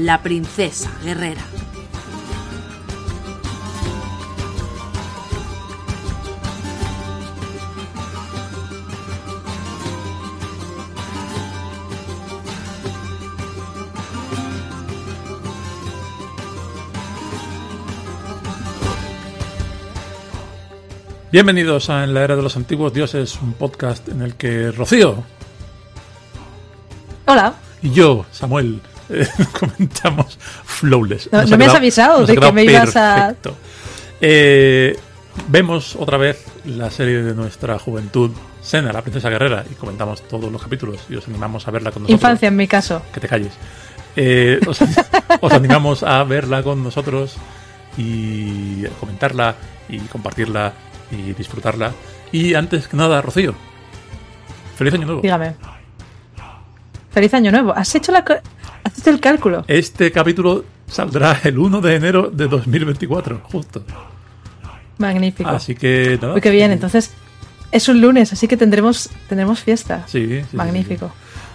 la 0.00 0.22
princesa 0.22 0.90
guerrera. 1.04 1.42
Bienvenidos 21.30 21.90
a 21.90 22.02
En 22.04 22.14
la 22.14 22.24
Era 22.24 22.34
de 22.36 22.42
los 22.42 22.56
Antiguos 22.56 22.92
Dioses, 22.92 23.38
un 23.40 23.52
podcast 23.52 24.08
en 24.08 24.22
el 24.22 24.34
que 24.34 24.72
Rocío 24.72 25.22
Hola. 27.26 27.54
y 27.82 27.90
yo, 27.90 28.24
Samuel, 28.32 28.80
eh, 29.10 29.26
comentamos 29.58 30.38
Flawless. 30.64 31.28
No- 31.32 31.56
me 31.56 31.64
has 31.66 31.74
avisado 31.74 32.24
de 32.26 32.36
que 32.36 32.52
me 32.52 32.64
ibas 32.64 32.96
a-. 32.96 33.34
Eh, 34.20 34.98
vemos 35.48 35.96
otra 35.96 36.18
vez 36.18 36.44
la 36.64 36.90
serie 36.90 37.22
de 37.22 37.34
nuestra 37.34 37.78
juventud, 37.78 38.30
Sena, 38.62 38.92
la 38.92 39.02
princesa 39.02 39.30
guerrera, 39.30 39.64
y 39.70 39.74
comentamos 39.74 40.22
todos 40.22 40.52
los 40.52 40.62
capítulos 40.62 40.98
y 41.08 41.16
os 41.16 41.26
animamos 41.28 41.66
a 41.66 41.70
verla 41.70 41.90
con 41.90 42.02
nosotros. 42.02 42.20
Infancia 42.20 42.48
en 42.48 42.56
mi 42.56 42.66
caso. 42.68 43.02
Que 43.12 43.20
te 43.20 43.28
calles. 43.28 43.52
Eh, 44.16 44.60
os, 44.66 44.78
os 45.40 45.52
animamos 45.52 46.02
a 46.02 46.22
verla 46.24 46.62
con 46.62 46.82
nosotros 46.82 47.36
y 47.96 48.84
comentarla 49.00 49.54
y 49.88 49.98
compartirla 50.00 50.72
y 51.10 51.32
disfrutarla. 51.32 51.92
Y 52.32 52.54
antes 52.54 52.86
que 52.86 52.96
nada, 52.96 53.20
Rocío, 53.22 53.54
feliz 54.76 54.94
año 54.94 55.06
nuevo. 55.06 55.20
Dígame. 55.22 55.54
Feliz 57.10 57.34
año 57.34 57.50
nuevo. 57.50 57.72
¿Has 57.74 57.92
hecho, 57.94 58.12
la, 58.12 58.24
co- 58.82 58.88
¿Has 58.88 58.98
hecho 58.98 59.10
el 59.10 59.20
cálculo? 59.20 59.64
Este 59.68 60.10
capítulo 60.12 60.64
saldrá 60.86 61.40
el 61.44 61.58
1 61.58 61.80
de 61.80 61.94
enero 61.96 62.30
de 62.30 62.48
2024, 62.48 63.42
justo. 63.44 63.84
Magnífico. 64.98 65.48
Así 65.48 65.74
que 65.74 66.18
nada. 66.20 66.34
Uy, 66.34 66.40
qué 66.40 66.50
bien. 66.50 66.70
Entonces, 66.72 67.12
es 67.72 67.88
un 67.88 68.00
lunes, 68.00 68.32
así 68.32 68.48
que 68.48 68.56
tendremos, 68.56 69.08
tendremos 69.28 69.60
fiesta. 69.60 70.04
Sí, 70.06 70.26
sí, 70.26 70.44
sí, 70.50 70.56
Magnífico. 70.56 71.10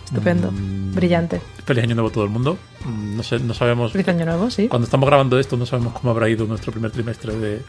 Estupendo. 0.05 0.51
Mm. 0.51 0.93
Brillante. 0.95 1.37
sí. 1.39 1.63
Feliz 1.65 1.83
año 1.83 1.95
nuevo 1.95 2.09
a 2.09 2.11
todo 2.11 2.23
el 2.23 2.29
mundo. 2.29 2.57
Mm, 2.85 3.17
No 3.17 3.23
sé, 3.23 3.39
no 3.39 3.53
sabemos. 3.53 3.91
Feliz 3.91 4.07
año 4.07 4.25
nuevo, 4.25 4.49
sí. 4.49 4.67
Cuando 4.67 4.85
estamos 4.85 5.07
grabando 5.07 5.39
esto, 5.39 5.57
no 5.57 5.65
sabemos 5.65 5.93
cómo 5.93 6.11
habrá 6.11 6.29
ido 6.29 6.45
nuestro 6.45 6.71
primer 6.71 6.91
trimestre 6.91 7.35
de 7.35 7.61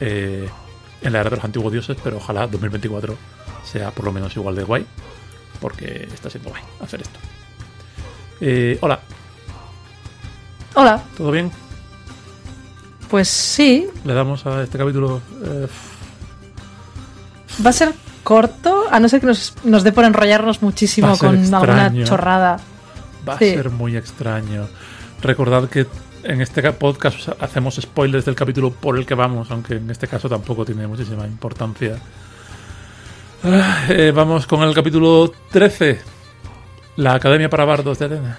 eh, 0.00 0.48
en 1.02 1.12
la 1.12 1.20
era 1.20 1.30
de 1.30 1.36
los 1.36 1.44
antiguos 1.44 1.72
dioses, 1.72 1.96
pero 2.02 2.16
ojalá 2.16 2.46
2024 2.46 3.16
sea 3.64 3.90
por 3.90 4.04
lo 4.04 4.12
menos 4.12 4.34
igual 4.36 4.54
de 4.54 4.62
guay, 4.64 4.86
porque 5.60 6.08
está 6.12 6.30
siendo 6.30 6.50
guay 6.50 6.62
hacer 6.80 7.02
esto. 7.02 7.18
Eh, 8.40 8.78
hola, 8.80 9.00
Hola. 10.74 11.02
¿todo 11.16 11.30
bien? 11.30 11.50
Pues 13.08 13.28
sí. 13.28 13.86
Le 14.04 14.12
damos 14.14 14.44
a 14.46 14.62
este 14.62 14.76
capítulo. 14.78 15.20
eh, 15.44 15.68
Va 17.64 17.70
a 17.70 17.72
ser 17.72 17.92
corto, 18.24 18.84
a 18.90 18.98
no 18.98 19.08
ser 19.08 19.20
que 19.20 19.26
nos, 19.26 19.54
nos 19.64 19.84
dé 19.84 19.92
por 19.92 20.04
enrollarnos 20.04 20.62
muchísimo 20.62 21.16
con 21.16 21.36
extraño. 21.38 21.72
alguna 21.72 22.04
chorrada. 22.04 22.56
va 23.28 23.38
Sí. 23.38 23.50
a 23.50 23.54
ser 23.54 23.70
muy 23.70 23.96
extraño. 23.96 24.66
Recordad 25.22 25.68
que 25.68 25.86
en 26.24 26.40
este 26.40 26.60
ca- 26.62 26.72
podcast 26.72 27.28
hacemos 27.40 27.76
spoilers 27.76 28.24
del 28.24 28.34
capítulo 28.34 28.70
por 28.72 28.98
el 28.98 29.06
que 29.06 29.14
vamos, 29.14 29.50
aunque 29.50 29.74
en 29.76 29.90
este 29.90 30.08
caso 30.08 30.28
tampoco 30.28 30.64
tiene 30.64 30.86
muchísima 30.86 31.24
importancia. 31.26 31.96
Ah, 33.44 33.84
eh, 33.90 34.10
vamos 34.14 34.46
con 34.46 34.62
el 34.62 34.74
capítulo 34.74 35.32
13. 35.52 36.00
La 36.96 37.14
Academia 37.14 37.48
para 37.50 37.64
Bardos 37.64 37.98
de 37.98 38.06
Atenas. 38.06 38.38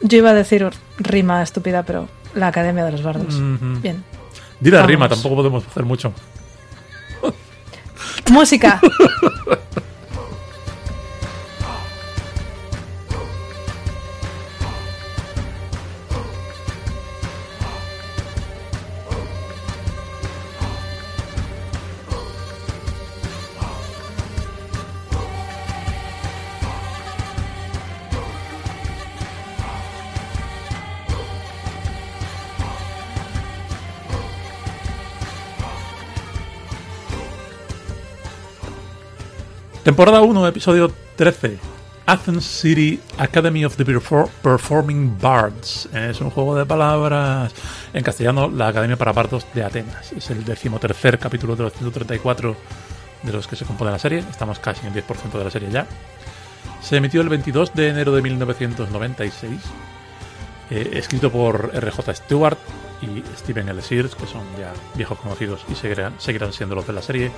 Yo 0.00 0.18
iba 0.18 0.30
a 0.30 0.34
decir 0.34 0.68
rima 0.98 1.42
estúpida, 1.42 1.82
pero 1.84 2.08
la 2.34 2.48
Academia 2.48 2.84
de 2.84 2.92
los 2.92 3.02
Bardos. 3.02 3.34
Bien. 3.82 4.02
Di 4.60 4.70
la 4.70 4.78
Vamos. 4.78 4.90
rima, 4.90 5.08
tampoco 5.08 5.36
podemos 5.36 5.66
hacer 5.66 5.84
mucho. 5.84 6.12
Música. 8.30 8.80
Temporada 39.92 40.22
1, 40.22 40.48
episodio 40.48 40.90
13. 41.16 41.58
Athens 42.06 42.44
City 42.46 42.98
Academy 43.18 43.62
of 43.66 43.76
the 43.76 43.84
Perfor- 43.84 44.30
Performing 44.42 45.18
Bards. 45.20 45.86
Es 45.92 46.18
un 46.22 46.30
juego 46.30 46.56
de 46.56 46.64
palabras. 46.64 47.52
En 47.92 48.02
castellano, 48.02 48.48
la 48.48 48.68
Academia 48.68 48.96
para 48.96 49.12
Bardos 49.12 49.44
de 49.52 49.62
Atenas. 49.62 50.10
Es 50.12 50.30
el 50.30 50.46
decimotercer 50.46 51.18
capítulo 51.18 51.56
de 51.56 51.64
los 51.64 51.74
134 51.74 52.56
de 53.22 53.32
los 53.34 53.46
que 53.46 53.54
se 53.54 53.66
compone 53.66 53.90
la 53.90 53.98
serie. 53.98 54.20
Estamos 54.20 54.58
casi 54.60 54.86
en 54.86 54.94
el 54.94 55.04
10% 55.06 55.30
de 55.36 55.44
la 55.44 55.50
serie 55.50 55.70
ya. 55.70 55.86
Se 56.80 56.96
emitió 56.96 57.20
el 57.20 57.28
22 57.28 57.74
de 57.74 57.88
enero 57.88 58.12
de 58.12 58.22
1996. 58.22 59.60
eh, 60.70 60.88
escrito 60.94 61.30
por 61.30 61.70
R.J. 61.74 62.14
Stewart 62.14 62.56
y 63.02 63.22
Steven 63.36 63.68
L. 63.68 63.82
Sears, 63.82 64.14
que 64.14 64.26
son 64.26 64.42
ya 64.58 64.72
viejos 64.94 65.18
conocidos 65.18 65.64
y 65.68 65.74
seguirán, 65.74 66.14
seguirán 66.18 66.52
siendo 66.52 66.74
los 66.74 66.86
de 66.86 66.92
la 66.92 67.02
serie. 67.02 67.30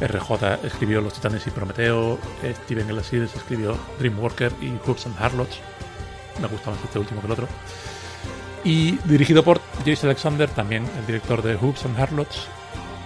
RJ 0.00 0.64
escribió 0.64 1.00
Los 1.00 1.14
Titanes 1.14 1.46
y 1.46 1.50
Prometeo, 1.50 2.18
eh, 2.42 2.54
Steven 2.64 2.90
L. 2.90 3.02
Sears 3.02 3.34
escribió 3.34 3.78
Dreamwalker 3.98 4.52
y 4.60 4.76
Hoops 4.84 5.06
and 5.06 5.16
Harlots. 5.18 5.58
Me 6.40 6.48
gusta 6.48 6.70
más 6.70 6.80
este 6.84 6.98
último 6.98 7.20
que 7.20 7.26
el 7.26 7.32
otro. 7.32 7.48
Y 8.64 8.98
dirigido 9.04 9.42
por 9.42 9.60
Jace 9.86 10.06
Alexander, 10.06 10.50
también 10.50 10.84
el 10.98 11.06
director 11.06 11.42
de 11.42 11.54
Hoops 11.54 11.84
and 11.86 11.98
Harlots. 11.98 12.46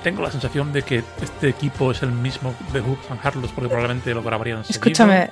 Tengo 0.02 0.22
la 0.22 0.30
sensación 0.30 0.72
de 0.72 0.82
que 0.82 1.04
este 1.20 1.50
equipo 1.50 1.90
es 1.90 2.02
el 2.02 2.12
mismo 2.12 2.54
de 2.72 2.80
Hoops 2.80 3.10
and 3.10 3.20
Harlots 3.22 3.52
porque 3.52 3.68
probablemente 3.68 4.14
lo 4.14 4.22
grabarían 4.22 4.64
seguido. 4.64 4.80
Escúchame. 4.80 5.30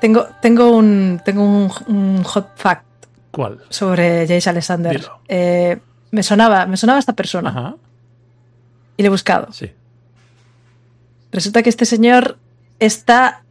Tengo, 0.00 0.28
tengo 0.40 0.70
un, 0.70 1.20
tengo 1.24 1.42
un, 1.44 1.72
un 1.88 2.22
hot 2.22 2.50
fact 2.56 2.89
¿Cuál? 3.30 3.60
sobre 3.68 4.26
Jace 4.26 4.50
Alexander. 4.50 5.08
Eh, 5.28 5.78
me 6.10 6.22
sonaba, 6.22 6.66
me 6.66 6.76
sonaba 6.76 6.98
esta 6.98 7.12
persona 7.14 7.50
Ajá, 7.50 7.76
y 8.96 9.02
le 9.02 9.06
he 9.06 9.10
buscado. 9.10 9.52
sí. 9.52 9.70
Resulta 11.32 11.62
que 11.62 11.70
este 11.70 11.84
señor 11.84 12.38
está 12.80 13.44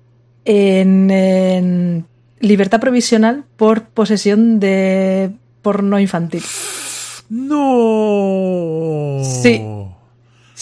en, 0.43 1.09
en 1.09 2.05
libertad 2.41 2.81
provisional 2.81 3.45
por 3.55 3.83
posesión 3.83 4.59
de 4.59 5.31
porno 5.61 5.97
infantil. 5.97 6.43
¡No! 7.29 9.21
Sí. 9.23 9.63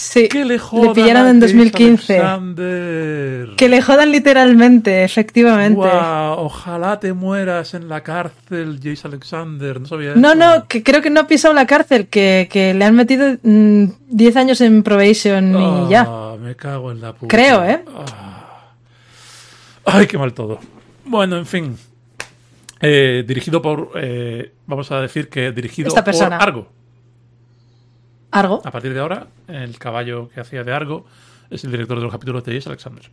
Sí, 0.00 0.28
¡Que 0.28 0.44
le 0.44 0.60
pillaron 0.94 1.26
a 1.26 1.30
en 1.30 1.40
Jace 1.40 1.54
2015. 1.54 2.18
Alexander! 2.20 3.48
Que 3.56 3.68
le 3.68 3.82
jodan 3.82 4.12
literalmente, 4.12 5.02
efectivamente. 5.02 5.80
Ojalá 5.82 7.00
te 7.00 7.12
mueras 7.14 7.74
en 7.74 7.88
la 7.88 8.04
cárcel, 8.04 8.78
Jace 8.80 9.08
Alexander. 9.08 9.80
No 9.80 9.88
sabía 9.88 10.14
No, 10.14 10.28
eso. 10.28 10.36
no, 10.36 10.68
que 10.68 10.84
creo 10.84 11.02
que 11.02 11.10
no 11.10 11.18
ha 11.18 11.26
pisado 11.26 11.52
la 11.52 11.66
cárcel, 11.66 12.06
que, 12.06 12.46
que 12.48 12.74
le 12.74 12.84
han 12.84 12.94
metido 12.94 13.38
mm, 13.42 13.84
10 14.10 14.36
años 14.36 14.60
en 14.60 14.84
probation 14.84 15.56
y 15.60 15.88
ya. 15.90 16.04
Ah, 16.08 16.36
me 16.40 16.54
cago 16.54 16.92
en 16.92 17.00
la 17.00 17.12
puta. 17.14 17.36
Creo, 17.36 17.64
¿eh? 17.64 17.82
Ah. 17.96 18.74
Ay, 19.84 20.06
qué 20.06 20.16
mal 20.16 20.32
todo. 20.32 20.60
Bueno, 21.06 21.36
en 21.38 21.46
fin. 21.46 21.76
Eh, 22.80 23.24
dirigido 23.26 23.60
por. 23.60 23.90
eh, 23.96 24.52
vamos 24.64 24.92
a 24.92 25.00
decir 25.00 25.28
que 25.28 25.50
dirigido 25.50 25.88
Esta 25.88 26.04
persona. 26.04 26.38
por 26.38 26.48
Argo. 26.48 26.68
Algo. 28.30 28.60
A 28.64 28.70
partir 28.70 28.92
de 28.92 29.00
ahora, 29.00 29.28
el 29.46 29.78
caballo 29.78 30.28
que 30.28 30.40
hacía 30.40 30.64
de 30.64 30.72
Argo 30.72 31.06
es 31.50 31.64
el 31.64 31.70
director 31.70 31.96
de 31.96 32.04
los 32.04 32.12
capítulos 32.12 32.44
de 32.44 32.54
Jace 32.54 32.68
Alexander. 32.68 33.10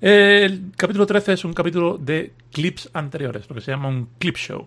El 0.00 0.72
capítulo 0.76 1.06
13 1.06 1.34
es 1.34 1.44
un 1.44 1.54
capítulo 1.54 1.96
de 1.96 2.32
clips 2.50 2.90
anteriores, 2.92 3.48
lo 3.48 3.54
que 3.54 3.60
se 3.60 3.70
llama 3.70 3.88
un 3.88 4.08
clip 4.18 4.36
show. 4.36 4.66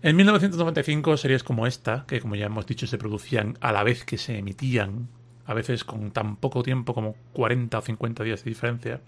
En 0.00 0.16
1995, 0.16 1.16
series 1.16 1.44
como 1.44 1.66
esta, 1.66 2.04
que 2.08 2.20
como 2.20 2.34
ya 2.34 2.46
hemos 2.46 2.66
dicho 2.66 2.86
se 2.86 2.98
producían 2.98 3.56
a 3.60 3.70
la 3.70 3.84
vez 3.84 4.04
que 4.04 4.18
se 4.18 4.38
emitían, 4.38 5.08
a 5.46 5.54
veces 5.54 5.84
con 5.84 6.10
tan 6.10 6.36
poco 6.36 6.62
tiempo 6.62 6.94
como 6.94 7.14
40 7.34 7.78
o 7.78 7.82
50 7.82 8.24
días 8.24 8.42
de 8.42 8.50
diferencia, 8.50 9.00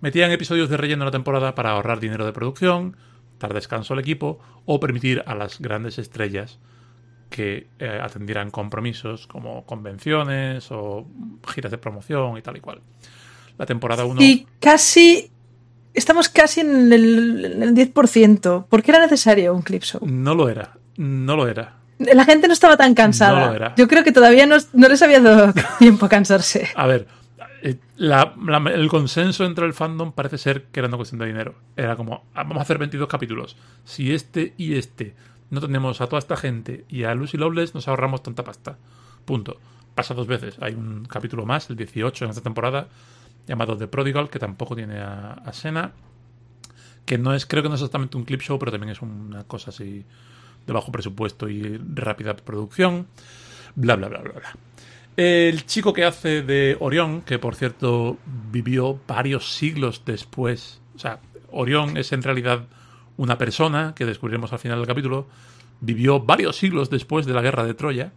metían 0.00 0.30
episodios 0.30 0.68
de 0.68 0.76
relleno 0.76 1.02
en 1.02 1.06
la 1.06 1.12
temporada 1.12 1.54
para 1.54 1.70
ahorrar 1.70 1.98
dinero 1.98 2.24
de 2.24 2.32
producción, 2.32 2.96
dar 3.40 3.54
descanso 3.54 3.94
al 3.94 4.00
equipo 4.00 4.38
o 4.64 4.78
permitir 4.78 5.24
a 5.26 5.34
las 5.34 5.60
grandes 5.60 5.98
estrellas 5.98 6.58
que 7.30 7.66
eh, 7.78 8.00
atendieran 8.02 8.50
compromisos 8.50 9.26
como 9.26 9.64
convenciones 9.66 10.68
o 10.70 11.06
giras 11.48 11.70
de 11.72 11.78
promoción 11.78 12.36
y 12.38 12.42
tal 12.42 12.56
y 12.56 12.60
cual. 12.60 12.80
La 13.58 13.66
temporada 13.66 14.04
1... 14.04 14.20
Y 14.22 14.46
casi... 14.60 15.30
Estamos 15.94 16.28
casi 16.28 16.60
en 16.60 16.92
el, 16.92 17.44
en 17.46 17.62
el 17.62 17.74
10%. 17.74 18.66
¿Por 18.66 18.82
qué 18.82 18.90
era 18.90 19.00
necesario 19.00 19.54
un 19.54 19.62
clip 19.62 19.82
show? 19.82 20.00
No 20.06 20.34
lo 20.34 20.50
era. 20.50 20.76
No 20.98 21.36
lo 21.36 21.48
era. 21.48 21.76
La 21.98 22.26
gente 22.26 22.46
no 22.48 22.52
estaba 22.52 22.76
tan 22.76 22.94
cansada. 22.94 23.40
No 23.40 23.46
lo 23.48 23.54
era. 23.54 23.74
Yo 23.76 23.88
creo 23.88 24.04
que 24.04 24.12
todavía 24.12 24.44
no, 24.44 24.56
no 24.74 24.88
les 24.88 25.00
había 25.00 25.20
dado 25.20 25.54
tiempo 25.78 26.04
a 26.04 26.08
cansarse. 26.10 26.68
A 26.76 26.86
ver, 26.86 27.06
eh, 27.62 27.76
la- 27.96 28.34
la- 28.46 28.70
el 28.74 28.88
consenso 28.88 29.46
entre 29.46 29.64
el 29.64 29.72
fandom 29.72 30.12
parece 30.12 30.36
ser 30.36 30.64
que 30.64 30.80
era 30.80 30.88
una 30.88 30.98
cuestión 30.98 31.18
de 31.18 31.26
dinero. 31.28 31.54
Era 31.76 31.96
como, 31.96 32.26
ah, 32.34 32.42
vamos 32.42 32.58
a 32.58 32.62
hacer 32.62 32.76
22 32.76 33.08
capítulos. 33.08 33.56
Si 33.84 34.12
este 34.12 34.52
y 34.58 34.74
este 34.74 35.14
no 35.50 35.60
tenemos 35.60 36.00
a 36.00 36.06
toda 36.06 36.18
esta 36.18 36.36
gente 36.36 36.84
y 36.88 37.04
a 37.04 37.14
Lucy 37.14 37.36
Lawless, 37.36 37.74
nos 37.74 37.88
ahorramos 37.88 38.22
tanta 38.22 38.44
pasta. 38.44 38.78
Punto. 39.24 39.58
Pasa 39.94 40.14
dos 40.14 40.26
veces. 40.26 40.56
Hay 40.60 40.74
un 40.74 41.06
capítulo 41.06 41.46
más, 41.46 41.70
el 41.70 41.76
18 41.76 42.24
en 42.24 42.30
esta 42.30 42.42
temporada, 42.42 42.88
llamado 43.46 43.76
The 43.76 43.88
Prodigal, 43.88 44.28
que 44.28 44.38
tampoco 44.38 44.76
tiene 44.76 44.98
a, 44.98 45.32
a 45.32 45.52
Senna. 45.52 45.92
Que 47.04 47.18
no 47.18 47.34
es, 47.34 47.46
creo 47.46 47.62
que 47.62 47.68
no 47.68 47.76
es 47.76 47.80
exactamente 47.80 48.16
un 48.16 48.24
clip 48.24 48.42
show, 48.42 48.58
pero 48.58 48.72
también 48.72 48.90
es 48.90 49.00
una 49.00 49.44
cosa 49.44 49.70
así 49.70 50.04
de 50.66 50.72
bajo 50.72 50.92
presupuesto 50.92 51.48
y 51.48 51.80
rápida 51.94 52.36
producción. 52.36 53.06
Bla, 53.74 53.96
bla, 53.96 54.08
bla, 54.08 54.20
bla, 54.20 54.32
bla. 54.32 54.56
El 55.16 55.64
chico 55.64 55.94
que 55.94 56.04
hace 56.04 56.42
de 56.42 56.76
Orión, 56.78 57.22
que 57.22 57.38
por 57.38 57.54
cierto 57.54 58.18
vivió 58.50 59.00
varios 59.06 59.54
siglos 59.54 60.02
después, 60.04 60.82
o 60.94 60.98
sea, 60.98 61.20
Orión 61.50 61.96
es 61.96 62.12
en 62.12 62.22
realidad 62.22 62.66
una 63.16 63.38
persona 63.38 63.94
que 63.96 64.04
descubriremos 64.04 64.52
al 64.52 64.58
final 64.58 64.78
del 64.78 64.86
capítulo, 64.86 65.26
vivió 65.80 66.20
varios 66.20 66.56
siglos 66.56 66.90
después 66.90 67.26
de 67.26 67.32
la 67.34 67.42
guerra 67.42 67.64
de 67.64 67.74
Troya, 67.74 68.12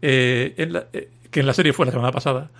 eh, 0.00 0.54
en 0.56 0.72
la- 0.72 0.86
eh, 0.92 1.08
que 1.30 1.40
en 1.40 1.46
la 1.46 1.54
serie 1.54 1.72
fue 1.72 1.86
la 1.86 1.92
semana 1.92 2.12
pasada, 2.12 2.50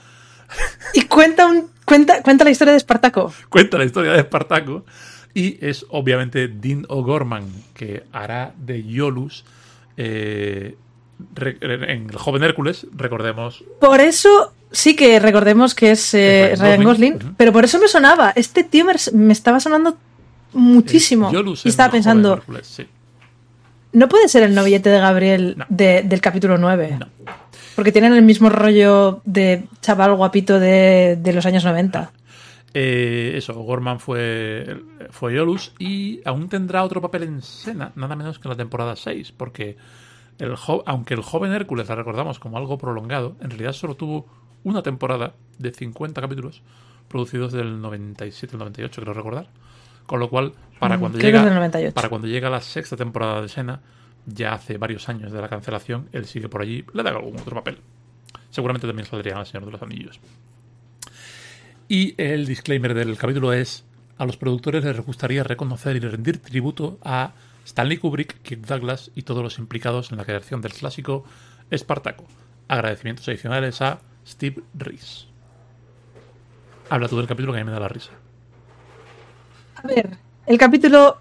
Y 0.94 1.02
cuenta, 1.06 1.46
un, 1.46 1.68
cuenta, 1.86 2.22
cuenta 2.22 2.44
la 2.44 2.50
historia 2.50 2.72
de 2.72 2.76
Espartaco. 2.76 3.32
cuenta 3.48 3.78
la 3.78 3.84
historia 3.84 4.12
de 4.12 4.18
Espartaco 4.18 4.84
y 5.34 5.56
es 5.64 5.86
obviamente 5.88 6.46
Dean 6.48 6.84
O'Gorman 6.88 7.44
que 7.74 8.04
hará 8.12 8.52
de 8.58 8.82
Iolus 8.82 9.44
eh, 9.96 10.76
en 11.60 12.10
el 12.10 12.16
joven 12.16 12.42
Hércules, 12.42 12.86
recordemos 12.94 13.64
Por 13.80 14.00
eso 14.00 14.52
sí 14.70 14.94
que 14.96 15.18
recordemos 15.20 15.74
que 15.74 15.92
es 15.92 16.12
eh, 16.14 16.54
Ryan 16.58 16.84
Gosling. 16.84 17.34
Pero 17.38 17.52
por 17.52 17.64
eso 17.64 17.78
me 17.78 17.88
sonaba. 17.88 18.32
Este 18.36 18.64
tío 18.64 18.84
me, 18.84 18.94
me 19.14 19.32
estaba 19.32 19.60
sonando 19.60 19.96
muchísimo. 20.54 21.30
y 21.64 21.68
estaba 21.68 21.90
pensando, 21.92 22.34
Hércules, 22.34 22.66
sí. 22.66 22.86
no 23.92 24.08
puede 24.08 24.28
ser 24.28 24.42
el 24.44 24.54
novillete 24.54 24.90
de 24.90 24.98
Gabriel 25.00 25.54
No. 25.58 25.66
de- 25.68 26.02
del 26.02 26.20
capítulo 26.20 26.58
9. 26.58 26.96
No. 26.98 27.06
Porque 27.76 27.92
tienen 27.92 28.12
el 28.12 28.22
mismo 28.22 28.50
rollo 28.50 29.20
de 29.24 29.64
chaval 29.80 30.14
guapito 30.14 30.60
de, 30.60 31.16
de 31.20 31.32
los 31.32 31.46
años 31.46 31.64
90. 31.64 32.12
Eh, 32.74 33.32
eso, 33.36 33.54
Gorman 33.54 34.00
fue, 34.00 34.78
fue 35.10 35.34
Iolus 35.34 35.72
y 35.78 36.20
aún 36.24 36.48
tendrá 36.48 36.84
otro 36.84 37.00
papel 37.02 37.24
en 37.24 37.42
Sena, 37.42 37.92
nada 37.96 38.16
menos 38.16 38.38
que 38.38 38.48
en 38.48 38.50
la 38.50 38.56
temporada 38.56 38.96
6, 38.96 39.32
porque 39.36 39.76
el 40.38 40.56
jo- 40.56 40.82
aunque 40.86 41.12
el 41.14 41.20
joven 41.22 41.52
Hércules 41.52 41.88
la 41.88 41.94
recordamos 41.96 42.38
como 42.38 42.56
algo 42.56 42.78
prolongado, 42.78 43.36
en 43.42 43.50
realidad 43.50 43.72
solo 43.74 43.94
tuvo 43.94 44.26
una 44.64 44.82
temporada 44.82 45.34
de 45.58 45.70
50 45.70 46.20
capítulos 46.20 46.62
producidos 47.08 47.52
del 47.52 47.80
97 47.82 48.54
al 48.54 48.60
98, 48.60 49.02
creo 49.02 49.12
recordar. 49.14 49.48
Con 50.06 50.20
lo 50.20 50.28
cual, 50.28 50.52
para 50.78 50.96
Mm, 50.96 51.00
cuando 51.00 51.18
llega 51.18 51.44
del 51.44 51.54
98. 51.54 51.94
para 51.94 52.08
cuando 52.08 52.26
llega 52.28 52.50
la 52.50 52.60
sexta 52.60 52.96
temporada 52.96 53.40
de 53.40 53.48
Sena, 53.48 53.80
ya 54.26 54.54
hace 54.54 54.78
varios 54.78 55.08
años 55.08 55.32
de 55.32 55.40
la 55.40 55.48
cancelación, 55.48 56.08
él 56.12 56.26
sigue 56.26 56.48
por 56.48 56.62
allí, 56.62 56.84
le 56.92 57.02
da 57.02 57.10
algún 57.10 57.38
otro 57.38 57.54
papel. 57.56 57.78
Seguramente 58.50 58.86
también 58.86 59.06
saldría 59.06 59.38
El 59.38 59.46
Señor 59.46 59.66
de 59.66 59.72
los 59.72 59.82
Anillos. 59.82 60.20
Y 61.88 62.14
el 62.18 62.46
disclaimer 62.46 62.94
del 62.94 63.16
capítulo 63.16 63.52
es: 63.52 63.84
a 64.18 64.26
los 64.26 64.36
productores 64.36 64.84
les 64.84 65.00
gustaría 65.00 65.42
reconocer 65.42 65.96
y 65.96 66.00
rendir 66.00 66.38
tributo 66.38 66.98
a 67.02 67.32
Stanley 67.64 67.98
Kubrick, 67.98 68.42
Kirk 68.42 68.66
Douglas 68.66 69.10
y 69.14 69.22
todos 69.22 69.42
los 69.42 69.58
implicados 69.58 70.10
en 70.10 70.18
la 70.18 70.24
creación 70.24 70.60
del 70.60 70.72
clásico 70.72 71.24
Espartaco. 71.70 72.24
Agradecimientos 72.68 73.26
adicionales 73.28 73.80
a 73.82 74.00
Steve 74.26 74.62
Reese. 74.74 75.26
Habla 76.90 77.08
tú 77.08 77.16
del 77.16 77.26
capítulo 77.26 77.52
que 77.52 77.60
a 77.60 77.64
mí 77.64 77.66
me 77.66 77.72
da 77.72 77.80
la 77.80 77.88
risa. 77.88 78.10
A 79.82 79.86
ver, 79.86 80.10
el 80.46 80.58
capítulo. 80.58 81.18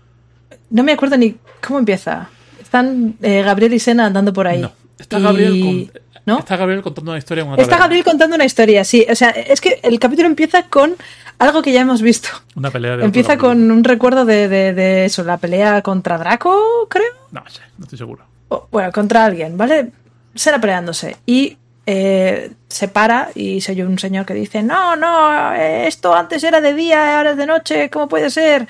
No 0.70 0.84
me 0.84 0.92
acuerdo 0.94 1.18
ni 1.18 1.36
cómo 1.66 1.80
empieza. 1.80 2.30
Están 2.62 3.16
eh, 3.22 3.42
Gabriel 3.44 3.74
y 3.74 3.80
Sena 3.80 4.06
andando 4.06 4.32
por 4.34 4.48
ahí. 4.48 4.60
No, 4.62 4.72
está 4.98 5.20
Y- 5.20 5.24
Gabriel, 5.24 5.62
con- 5.62 6.02
¿no? 6.26 6.40
está 6.40 6.56
Gabriel 6.58 6.82
contando 6.82 7.12
una 7.12 7.18
historia 7.18 7.42
en 7.44 7.50
una 7.50 7.62
Está. 7.62 7.78
Gabriel 7.78 8.04
contando 8.04 8.36
una 8.36 8.46
historia, 8.46 8.84
sí. 8.84 9.06
O 9.10 9.16
sea, 9.16 9.30
es 9.32 9.60
que 9.60 9.80
el 9.84 10.00
capítulo 10.00 10.28
empieza 10.28 10.64
con 10.68 10.96
algo 11.40 11.62
que 11.62 11.72
ya 11.74 11.82
hemos 11.82 12.02
visto. 12.02 12.30
Una 12.56 12.70
pelea 12.72 12.98
de 12.98 13.04
Empieza 13.06 13.38
con 13.38 13.70
un 13.72 13.84
recuerdo 13.84 14.24
de, 14.26 14.48
de- 14.48 14.74
de 14.74 15.06
eso, 15.06 15.24
la 15.24 15.38
pelea 15.38 15.82
contra 15.82 16.18
Draco, 16.18 16.88
creo. 16.90 17.06
No 17.32 17.44
sé, 17.50 17.62
no 17.78 17.84
estoy 17.86 17.98
seguro. 17.98 18.24
O, 18.50 18.68
bueno, 18.72 18.92
contra 18.92 19.26
alguien, 19.26 19.58
¿vale? 19.58 19.92
Será 20.36 20.62
peleándose. 20.62 21.18
Y 21.26 21.58
eh, 21.86 22.52
se 22.68 22.88
para 22.88 23.30
y 23.36 23.62
se 23.62 23.72
oye 23.74 23.86
un 23.86 23.98
señor 24.00 24.26
que 24.26 24.34
dice, 24.34 24.62
no, 24.64 24.96
no, 24.96 25.54
eh, 25.54 25.88
esto 25.88 26.14
antes 26.16 26.44
era 26.44 26.62
de 26.62 26.74
día, 26.74 27.18
ahora 27.18 27.32
es 27.32 27.38
de 27.38 27.46
noche, 27.48 27.90
¿cómo 27.90 28.08
puede 28.08 28.30
ser? 28.30 28.68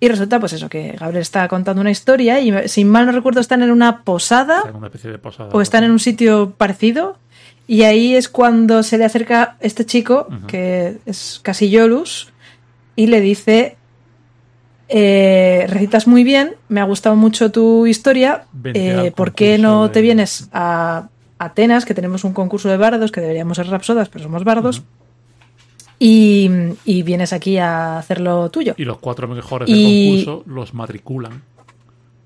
Y 0.00 0.08
resulta, 0.08 0.38
pues 0.38 0.52
eso, 0.52 0.68
que 0.68 0.92
Gabriel 0.92 1.22
está 1.22 1.48
contando 1.48 1.80
una 1.80 1.90
historia 1.90 2.38
y, 2.40 2.68
si 2.68 2.84
mal 2.84 3.06
no 3.06 3.12
recuerdo, 3.12 3.40
están 3.40 3.62
en 3.62 3.70
una 3.72 4.02
posada 4.02 4.62
en 4.68 4.76
una 4.76 4.86
especie 4.86 5.10
de 5.10 5.18
posada. 5.18 5.50
o 5.52 5.60
están 5.60 5.82
en 5.84 5.90
un 5.90 5.98
sitio 5.98 6.52
parecido. 6.56 7.16
Y 7.66 7.82
ahí 7.82 8.14
es 8.14 8.28
cuando 8.28 8.82
se 8.82 8.96
le 8.96 9.04
acerca 9.04 9.56
este 9.60 9.84
chico, 9.84 10.28
que 10.46 10.98
es 11.04 11.40
Casillolus, 11.42 12.32
y 12.96 13.08
le 13.08 13.20
dice: 13.20 13.76
eh, 14.88 15.66
Recitas 15.68 16.06
muy 16.06 16.24
bien, 16.24 16.54
me 16.68 16.80
ha 16.80 16.84
gustado 16.84 17.14
mucho 17.16 17.50
tu 17.50 17.86
historia. 17.86 18.44
Eh, 18.64 19.12
¿Por 19.14 19.34
qué 19.34 19.58
no 19.58 19.88
de- 19.88 19.92
te 19.94 20.00
vienes 20.00 20.48
a 20.52 21.08
Atenas, 21.38 21.84
que 21.84 21.94
tenemos 21.94 22.24
un 22.24 22.32
concurso 22.32 22.68
de 22.68 22.76
bardos, 22.76 23.12
que 23.12 23.20
deberíamos 23.20 23.56
ser 23.56 23.68
rapsodas, 23.68 24.08
pero 24.08 24.24
somos 24.24 24.44
bardos? 24.44 24.82
y, 26.00 26.48
y 26.84 27.02
vienes 27.02 27.32
aquí 27.32 27.58
a 27.58 27.98
hacer 27.98 28.20
lo 28.20 28.50
tuyo. 28.50 28.74
Y 28.76 28.84
los 28.84 28.98
cuatro 28.98 29.26
mejores 29.28 29.68
Y- 29.68 30.16
del 30.16 30.24
concurso 30.26 30.50
los 30.50 30.74
matriculan 30.74 31.42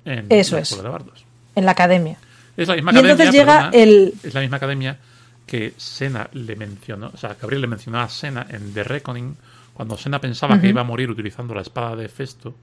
en 0.05 0.27
Eso 0.29 0.57
la 0.57 0.63
es. 0.63 0.71
escuela 0.73 0.89
de 0.89 0.93
bardos. 0.93 1.25
En 1.55 1.65
la 1.65 1.71
academia. 1.73 2.19
Es 2.57 2.69
la 2.69 2.75
misma 2.75 2.91
Y 2.93 2.97
academia. 2.97 3.11
entonces 3.13 3.35
llega 3.35 3.71
perdona, 3.71 3.83
el- 3.83 4.15
Es 4.23 4.35
la 4.35 4.41
misma 4.41 4.57
academia 4.59 4.99
que 5.47 5.73
Sena 5.77 6.29
le 6.33 6.57
mencionó. 6.57 7.11
O 7.15 7.17
sea, 7.17 7.37
Gabriel 7.41 7.63
le 7.63 7.67
mencionó 7.69 8.01
a 8.01 8.09
Sena 8.09 8.47
en 8.51 8.75
The 8.75 8.85
Reckoning. 8.85 9.37
Cuando 9.75 9.97
Sena 9.97 10.21
pensaba 10.21 10.61
que 10.61 10.69
iba 10.69 10.83
a 10.83 10.85
morir 10.85 11.11
utilizando 11.11 11.55
la 11.55 11.63
espada 11.63 11.97
de 11.97 12.09
Festo. 12.09 12.55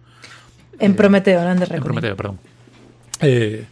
En 0.79 0.91
Eh, 0.91 0.95
Prometeo, 0.95 1.43
no 1.43 1.51
en 1.51 1.57
The 1.57 1.63
En 1.63 1.69
Reckoning. 1.71 1.83
Prometeo, 1.83 2.15
perdón. 2.15 2.39
Eh, 3.21 3.65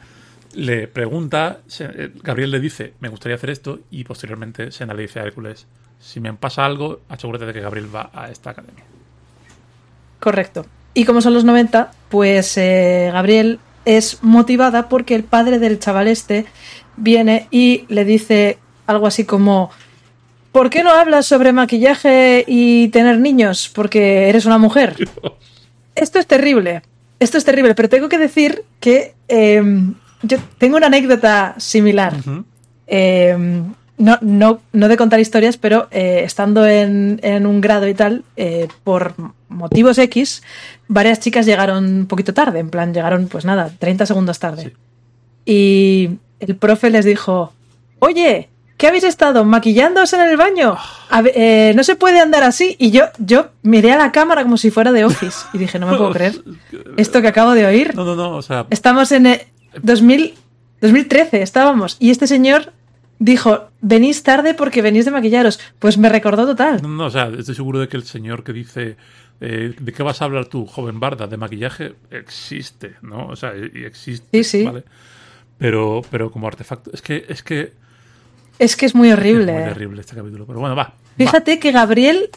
le 0.58 0.88
pregunta, 0.88 1.60
eh, 1.80 2.12
Gabriel 2.24 2.50
le 2.50 2.60
dice, 2.60 2.94
me 3.00 3.10
gustaría 3.10 3.36
hacer 3.36 3.52
esto, 3.52 3.80
y 3.92 4.04
posteriormente 4.04 4.72
Sena 4.72 4.96
le 4.96 5.04
dice 5.04 5.20
a 5.20 5.24
Hércules, 5.24 5.68
si 6.00 6.20
me 6.20 6.34
pasa 6.34 6.66
algo, 6.66 7.02
asegúrate 7.10 7.46
de 7.46 7.54
que 7.54 7.62
Gabriel 7.62 7.94
va 7.94 8.10
a 8.12 8.32
esta 8.32 8.50
academia. 8.50 8.84
Correcto. 10.20 10.66
Y 10.96 11.06
como 11.06 11.22
son 11.22 11.36
los 11.36 11.46
90, 11.46 11.92
pues 12.10 12.58
eh, 12.58 13.12
Gabriel 13.14 13.60
es 13.86 14.24
motivada 14.24 14.90
porque 14.90 15.14
el 15.14 15.24
padre 15.24 15.60
del 15.60 15.80
chaval 15.80 16.08
este 16.08 16.48
viene 16.98 17.48
y 17.52 17.86
le 17.90 18.04
dice 18.04 18.58
algo 18.88 19.06
así 19.06 19.26
como 19.26 19.70
¿Por 20.52 20.72
qué 20.72 20.82
no 20.82 20.90
hablas 20.90 21.28
sobre 21.28 21.54
maquillaje 21.54 22.44
y 22.48 22.88
tener 22.88 23.20
niños? 23.20 23.70
Porque 23.72 24.28
eres 24.28 24.48
una 24.48 24.58
mujer. 24.58 24.96
Esto 25.94 26.18
es 26.18 26.26
terrible. 26.26 26.82
Esto 27.20 27.38
es 27.38 27.46
terrible, 27.46 27.76
pero 27.76 27.90
tengo 27.90 28.10
que 28.10 28.18
decir 28.18 28.64
que 28.80 29.14
eh, 29.28 29.62
yo 30.28 30.38
tengo 30.58 30.78
una 30.78 30.88
anécdota 30.88 31.56
similar. 31.58 32.16
Eh, 32.88 33.64
no, 33.98 34.18
no, 34.22 34.62
no 34.74 34.88
de 34.88 34.98
contar 34.98 35.20
historias, 35.20 35.58
pero 35.58 35.88
eh, 35.92 36.22
estando 36.24 36.66
en, 36.68 37.20
en 37.24 37.48
un 37.48 37.62
grado 37.62 37.88
y 37.88 37.94
tal, 37.94 38.24
eh, 38.36 38.68
por 38.84 39.16
motivos 39.50 39.98
X, 39.98 40.44
varias 40.88 41.20
chicas 41.20 41.46
llegaron 41.46 41.86
un 41.86 42.06
poquito 42.06 42.34
tarde, 42.34 42.60
en 42.60 42.70
plan, 42.70 42.94
llegaron, 42.94 43.28
pues 43.28 43.44
nada, 43.44 43.72
30 43.80 44.06
segundos 44.06 44.40
tarde. 44.40 44.64
Sí. 44.64 44.74
Y 45.46 46.10
el 46.40 46.56
profe 46.58 46.92
les 46.92 47.06
dijo, 47.06 47.54
oye, 48.00 48.50
¿qué 48.78 48.88
habéis 48.88 49.04
estado? 49.04 49.46
¿Maquillándose 49.46 50.16
en 50.16 50.30
el 50.30 50.38
baño? 50.38 50.78
A 51.10 51.22
ver, 51.24 51.34
eh, 51.36 51.74
no 51.76 51.84
se 51.84 51.96
puede 51.96 52.20
andar 52.20 52.44
así. 52.44 52.76
Y 52.78 52.92
yo, 52.92 53.06
yo 53.18 53.48
miré 53.64 53.94
a 53.94 53.98
la 53.98 54.12
cámara 54.12 54.44
como 54.44 54.58
si 54.58 54.70
fuera 54.70 54.92
de 54.92 55.06
Office 55.06 55.48
y 55.54 55.58
dije, 55.58 55.80
no 55.80 55.88
me 55.88 55.98
puedo 55.98 56.12
creer. 56.14 56.36
Esto 56.98 57.22
que 57.22 57.30
acabo 57.30 57.52
de 57.54 57.66
oír. 57.66 57.96
No, 57.96 58.04
no, 58.04 58.16
no, 58.16 58.36
o 58.36 58.42
sea, 58.44 58.68
Estamos 58.70 59.12
en 59.12 59.26
eh, 59.26 59.48
2000, 59.84 60.34
2013, 60.82 61.42
estábamos. 61.42 61.98
Y 62.00 62.12
este 62.12 62.28
señor 62.28 62.74
dijo, 63.20 63.70
venís 63.82 64.24
tarde 64.24 64.54
porque 64.54 64.82
venís 64.82 65.06
de 65.06 65.12
maquillaros. 65.12 65.60
Pues 65.80 65.98
me 65.98 66.10
recordó 66.10 66.46
total. 66.46 66.82
no, 66.82 66.88
no, 66.90 67.06
o 67.06 67.10
sea, 67.10 67.32
estoy 67.38 67.56
seguro 67.56 67.80
de 67.80 67.88
que 67.88 67.98
el 67.98 68.04
señor 68.04 68.44
que 68.44 68.54
dice 68.54 68.98
eh, 69.42 69.74
¿de 69.80 69.94
qué 69.94 70.04
vas 70.04 70.22
a 70.22 70.26
hablar 70.26 70.46
tú, 70.48 70.66
joven 70.66 71.00
Barda? 71.00 71.28
De 71.28 71.38
maquillaje 71.38 71.94
existe, 72.12 72.96
¿no? 73.02 73.28
O 73.28 73.36
sea, 73.36 73.54
y 73.56 73.84
existe, 73.86 74.44
Sí, 74.44 74.60
sí. 74.60 74.64
¿vale? 74.66 74.84
Pero, 75.58 76.02
pero 76.12 76.32
como 76.32 76.48
artefacto, 76.48 76.92
es 76.94 77.02
que 77.02 77.26
es 77.30 77.42
que 77.44 77.74
Es 78.60 78.76
que 78.76 78.86
es 78.88 78.96
muy 78.96 79.10
es 79.10 79.14
horrible. 79.18 79.54
muy 79.54 79.64
terrible 79.64 80.02
este 80.02 80.16
capítulo. 80.16 80.46
Pero 80.46 80.60
bueno, 80.60 80.76
va. 80.76 80.84
va. 80.84 80.94
Fíjate 81.18 81.60
que 81.60 81.72
Gabriel, 81.72 82.30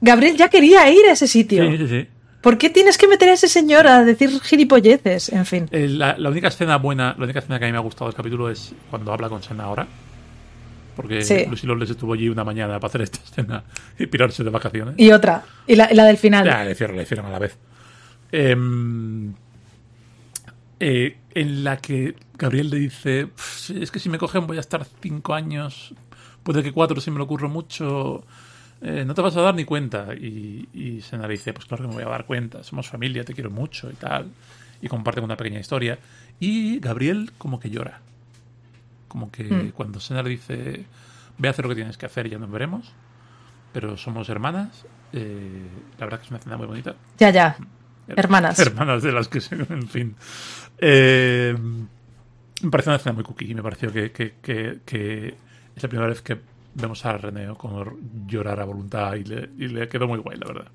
Gabriel 0.00 0.36
ya 0.36 0.48
quería 0.48 0.88
ir 0.90 1.04
a 1.08 1.12
ese 1.12 1.26
sitio. 1.26 1.68
Sí, 1.70 1.78
sí, 1.78 1.88
sí. 1.88 2.08
¿Por 2.40 2.56
qué 2.58 2.70
tienes 2.70 2.96
que 2.96 3.06
meter 3.06 3.28
a 3.28 3.32
ese 3.34 3.48
señor 3.48 3.86
a 3.86 4.04
decir 4.04 4.30
gilipolleces? 4.40 5.28
En 5.30 5.44
fin. 5.46 5.68
Eh, 5.72 5.88
La, 5.88 6.16
la 6.16 6.30
única 6.30 6.48
escena 6.48 6.76
buena, 6.78 7.14
la 7.18 7.24
única 7.24 7.40
escena 7.40 7.58
que 7.58 7.66
a 7.66 7.68
mí 7.68 7.72
me 7.72 7.78
ha 7.78 7.82
gustado 7.82 8.06
del 8.10 8.16
capítulo 8.16 8.48
es 8.50 8.72
cuando 8.90 9.12
habla 9.12 9.28
con 9.28 9.42
Senna 9.42 9.64
ahora. 9.64 9.86
Porque 10.96 11.22
Sí. 11.22 11.44
Lucy 11.48 11.66
Lawless 11.66 11.90
estuvo 11.90 12.14
allí 12.14 12.28
una 12.28 12.44
mañana 12.44 12.80
para 12.80 12.88
hacer 12.88 13.02
esta 13.02 13.18
escena 13.22 13.62
y 13.98 14.06
pirarse 14.06 14.42
de 14.42 14.50
vacaciones. 14.50 14.94
Y 14.98 15.12
otra. 15.12 15.42
Y 15.66 15.76
la, 15.76 15.88
la 15.92 16.04
del 16.04 16.16
final. 16.18 16.44
Ya, 16.44 16.64
le 16.64 16.72
hicieron, 16.72 16.96
le 16.96 17.02
hicieron 17.02 17.26
a 17.26 17.30
la 17.30 17.38
vez. 17.38 17.56
Em, 18.32 19.32
eh, 20.78 21.16
en 21.34 21.64
la 21.64 21.76
que 21.78 22.14
Gabriel 22.38 22.70
le 22.70 22.78
dice: 22.78 23.26
"Pff, 23.26 23.58
sí, 23.58 23.82
Es 23.82 23.90
que 23.90 23.98
si 23.98 24.08
me 24.08 24.18
cogen 24.18 24.46
voy 24.46 24.56
a 24.56 24.60
estar 24.60 24.84
cinco 25.00 25.34
años, 25.34 25.94
puede 26.42 26.62
que 26.62 26.72
cuatro 26.72 27.00
si 27.00 27.10
me 27.10 27.18
lo 27.18 27.24
ocurro 27.24 27.48
mucho. 27.48 28.24
Eh, 28.82 29.04
no 29.06 29.14
te 29.14 29.22
vas 29.22 29.36
a 29.36 29.42
dar 29.42 29.54
ni 29.54 29.64
cuenta. 29.64 30.14
Y, 30.14 30.68
y 30.72 31.00
Sena 31.02 31.26
le 31.26 31.32
dice: 31.32 31.52
Pues 31.52 31.66
claro 31.66 31.82
que 31.84 31.88
me 31.88 31.94
voy 31.94 32.02
a 32.04 32.08
dar 32.08 32.26
cuenta, 32.26 32.62
somos 32.62 32.88
familia, 32.88 33.24
te 33.24 33.34
quiero 33.34 33.50
mucho 33.50 33.90
y 33.90 33.94
tal. 33.94 34.30
Y 34.82 34.88
comparten 34.88 35.24
una 35.24 35.36
pequeña 35.36 35.60
historia. 35.60 35.98
Y 36.40 36.78
Gabriel, 36.80 37.32
como 37.38 37.60
que 37.60 37.70
llora. 37.70 38.00
Como 39.08 39.30
que 39.30 39.44
Mm. 39.44 39.70
cuando 39.70 40.00
Sena 40.00 40.22
le 40.22 40.30
dice: 40.30 40.84
Ve 41.38 41.48
a 41.48 41.50
hacer 41.50 41.64
lo 41.64 41.68
que 41.70 41.74
tienes 41.76 41.96
que 41.98 42.06
hacer 42.06 42.26
y 42.26 42.30
ya 42.30 42.38
nos 42.38 42.50
veremos 42.50 42.92
pero 43.72 43.96
somos 43.96 44.28
hermanas. 44.28 44.84
eh, 45.12 45.62
la 45.96 46.06
verdad 46.06 46.18
que 46.18 46.24
es 46.24 46.30
una 46.30 46.38
escena 46.40 46.56
muy 46.56 46.66
bonita. 46.66 46.96
Ya, 47.18 47.30
ya. 47.30 47.56
Hermanas. 48.08 48.58
Hermanas 48.58 49.00
de 49.04 49.12
las 49.12 49.28
que 49.28 49.40
se. 49.40 49.54
En 49.54 49.86
fin. 49.88 50.16
Eh, 50.78 51.56
me 52.62 52.70
parece 52.70 52.90
una 52.90 52.96
escena 52.96 53.12
muy 53.12 53.22
cookie 53.22 53.54
me 53.54 53.62
pareció 53.62 53.92
que, 53.92 54.10
que- 54.10 54.34
que- 54.42 54.80
que 54.84 55.34
es 55.76 55.82
la 55.82 55.88
primera 55.88 56.08
vez 56.08 56.20
que 56.20 56.40
vemos 56.74 57.04
a 57.04 57.16
René 57.16 57.48
O'Connor 57.48 57.96
llorar 58.26 58.60
a 58.60 58.64
voluntad 58.64 59.14
y 59.14 59.24
le, 59.24 59.50
y 59.58 59.68
le 59.68 59.88
quedó 59.88 60.06
muy 60.08 60.18
guay, 60.18 60.38
la 60.38 60.46
verdad. 60.46 60.68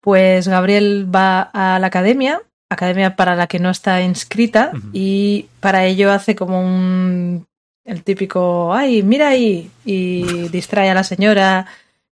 Pues 0.00 0.48
Gabriel 0.48 1.08
va 1.14 1.42
a 1.42 1.78
la 1.78 1.86
academia, 1.86 2.42
academia 2.70 3.16
para 3.16 3.36
la 3.36 3.46
que 3.46 3.58
no 3.58 3.70
está 3.70 4.02
inscrita, 4.02 4.72
y 4.92 5.46
para 5.60 5.84
ello 5.86 6.10
hace 6.12 6.34
como 6.34 6.60
un 6.60 7.46
el 7.84 8.02
típico 8.02 8.72
ay, 8.72 9.02
mira 9.02 9.28
ahí, 9.28 9.70
y 9.84 10.48
distrae 10.48 10.90
a 10.90 10.94
la 10.94 11.04
señora 11.04 11.66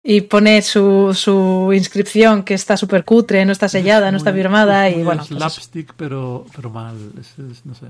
y 0.05 0.23
pone 0.23 0.63
su, 0.63 1.15
su 1.15 1.73
inscripción 1.73 2.43
que 2.43 2.55
está 2.55 2.77
súper 2.77 3.05
cutre, 3.05 3.45
no 3.45 3.53
está 3.53 3.69
sellada, 3.69 4.11
no 4.11 4.17
está 4.17 4.33
firmada, 4.33 4.89
es 4.89 4.99
y 4.99 5.03
bueno. 5.05 5.25
pues 5.29 5.71
pero, 5.97 6.45
pero 6.55 6.71
mal. 6.71 6.97
Es- 7.21 7.65
no 7.65 7.75
sé. 7.75 7.87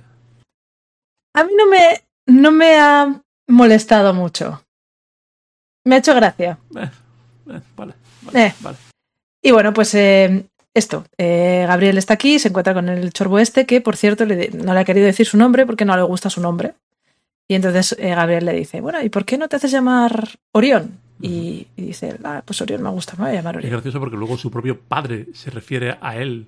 a 1.35 1.45
mí 1.45 1.53
no 1.57 1.67
me, 1.69 2.03
no 2.27 2.51
me 2.53 2.77
ha 2.79 3.21
molestado 3.49 4.15
mucho. 4.15 4.63
Me 5.85 5.97
ha 5.97 5.99
hecho 5.99 6.15
gracia. 6.15 6.59
Eh, 6.77 6.89
eh, 7.51 7.61
vale. 7.77 7.95
Vale. 8.23 8.47
Eh. 8.47 8.55
vale. 8.61 8.77
Y 9.43 9.51
bueno, 9.51 9.73
pues 9.73 9.95
esto, 10.75 11.05
eh, 11.19 11.65
Gabriel 11.67 11.99
está 11.99 12.15
aquí, 12.15 12.39
se 12.39 12.49
encuentra 12.49 12.75
con 12.75 12.89
el 12.89 13.13
chorbo 13.13 13.39
este, 13.41 13.67
que 13.67 13.81
por 13.81 13.97
cierto 13.97 14.25
le- 14.25 14.51
no 14.51 14.73
le 14.73 14.81
ha 14.81 14.85
querido 14.85 15.07
decir 15.07 15.27
su 15.27 15.37
nombre 15.37 15.67
porque 15.67 15.85
no 15.85 15.97
le 15.97 16.03
gusta 16.03 16.31
su 16.31 16.41
nombre. 16.41 16.75
Y 17.49 17.57
entonces 17.57 17.97
eh, 17.99 18.15
Gabriel 18.15 18.45
le 18.47 18.53
dice, 18.55 18.81
bueno, 18.81 19.03
¿y 19.03 19.09
por 19.09 19.25
qué 19.25 19.37
no 19.37 19.49
te 19.49 19.57
haces 19.57 19.73
llamar 19.73 20.29
Orión? 20.53 20.99
Y, 21.21 21.67
y 21.77 21.83
dice, 21.87 22.17
ah, 22.25 22.43
pues 22.45 22.61
Orión 22.63 22.83
me 22.83 22.91
gusta, 22.91 23.15
me 23.17 23.25
voy 23.25 23.31
a 23.33 23.35
llamar 23.35 23.55
Es 23.57 23.59
Orión. 23.59 23.73
gracioso 23.73 23.99
porque 24.01 24.17
luego 24.17 24.39
su 24.39 24.51
propio 24.51 24.79
padre 24.81 25.27
se 25.35 25.51
refiere 25.51 25.99
a 26.01 26.17
él 26.17 26.47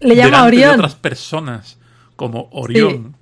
Le 0.00 0.16
llama 0.16 0.26
delante 0.28 0.56
de 0.56 0.62
Orión. 0.66 0.74
otras 0.74 0.94
personas 0.96 1.78
como 2.16 2.48
Orión. 2.50 3.14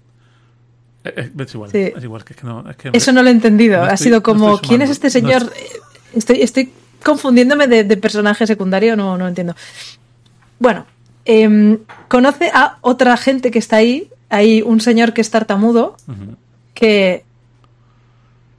Es 1.05 1.55
igual, 1.55 1.71
Sí. 1.71 1.93
es 1.97 2.03
igual, 2.05 2.25
que 2.25 2.33
es 2.33 2.41
que 2.41 2.47
no, 2.47 2.69
es 2.71 2.77
que 2.77 2.91
Eso 2.93 3.13
no 3.13 3.23
lo 3.23 3.29
he 3.29 3.33
entendido. 3.33 3.79
No 3.79 3.85
ha 3.85 3.97
sido 3.97 4.23
como, 4.23 4.59
¿quién 4.59 4.83
es 4.83 4.91
este 4.91 5.11
señor? 5.11 5.43
estoy- 5.43 5.59
Eh, 5.61 5.81
Estoy, 6.15 6.43
estoy 6.43 6.73
confundiéndome 7.03 7.67
de, 7.67 7.83
de 7.85 7.97
personaje 7.97 8.47
secundario, 8.47 8.95
no, 8.97 9.19
no 9.19 9.27
entiendo. 9.27 9.55
Bueno, 10.61 10.87
em, 11.25 11.79
conoce 12.09 12.51
a 12.55 12.79
otra 12.83 13.17
gente 13.17 13.51
que 13.51 13.59
está 13.59 13.77
ahí. 13.77 14.09
Hay 14.31 14.63
un 14.63 14.81
señor 14.81 15.13
que 15.13 15.21
es 15.21 15.31
tartamudo, 15.31 15.97
que 16.73 17.25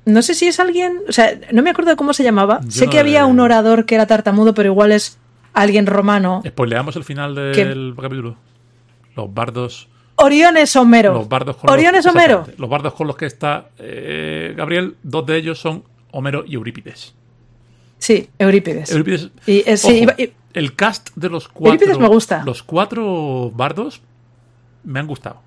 no 0.05 0.21
sé 0.21 0.35
si 0.35 0.47
es 0.47 0.59
alguien, 0.59 0.99
o 1.07 1.11
sea, 1.11 1.31
no 1.51 1.63
me 1.63 1.69
acuerdo 1.71 1.91
de 1.91 1.95
cómo 1.97 2.13
se 2.13 2.23
llamaba. 2.23 2.59
Yo 2.65 2.71
sé 2.71 2.85
no 2.85 2.91
que 2.91 2.99
había 2.99 3.25
un 3.25 3.39
orador 3.39 3.85
que 3.85 3.95
era 3.95 4.05
tartamudo, 4.05 4.53
pero 4.53 4.69
igual 4.69 4.91
es 4.91 5.17
alguien 5.53 5.87
romano. 5.87 6.43
Spoileamos 6.45 6.95
el 6.97 7.03
final 7.05 7.33
del 7.33 7.95
capítulo. 7.99 8.35
Los 9.15 9.33
bardos. 9.33 9.87
Orión 10.17 10.57
es 10.57 10.75
Homero. 10.75 11.13
Los 11.13 11.27
bardos 11.29 11.57
con 11.57 11.69
Orión 11.69 11.93
los, 11.95 12.05
Homero. 12.05 12.47
Los 12.57 12.69
bardos 12.69 12.93
con 12.93 13.07
los 13.07 13.17
que 13.17 13.25
está 13.25 13.69
eh, 13.77 14.53
Gabriel, 14.55 14.95
dos 15.03 15.25
de 15.25 15.37
ellos 15.37 15.59
son 15.59 15.83
Homero 16.11 16.43
y 16.47 16.55
Eurípides. 16.55 17.13
Sí, 17.97 18.29
Eurípides. 18.39 18.91
Eurípides. 18.91 19.29
Y, 19.45 19.63
eh, 19.69 19.77
sí, 19.77 19.87
ojo, 19.87 19.97
iba- 19.97 20.15
y- 20.17 20.33
el 20.53 20.75
cast 20.75 21.09
de 21.15 21.29
los 21.29 21.47
cuatro. 21.49 21.73
Eurípides 21.73 21.97
me 21.99 22.07
gusta. 22.07 22.43
Los 22.45 22.63
cuatro 22.63 23.51
bardos 23.51 24.01
me 24.83 24.99
han 24.99 25.07
gustado. 25.07 25.41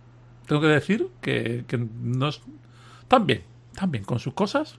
Tengo 0.46 0.60
que 0.60 0.68
decir 0.68 1.08
que, 1.22 1.64
que 1.66 1.78
no 2.02 2.28
es- 2.28 2.40
están 3.02 3.26
bien 3.26 3.42
con 4.04 4.18
sus 4.18 4.34
cosas. 4.34 4.76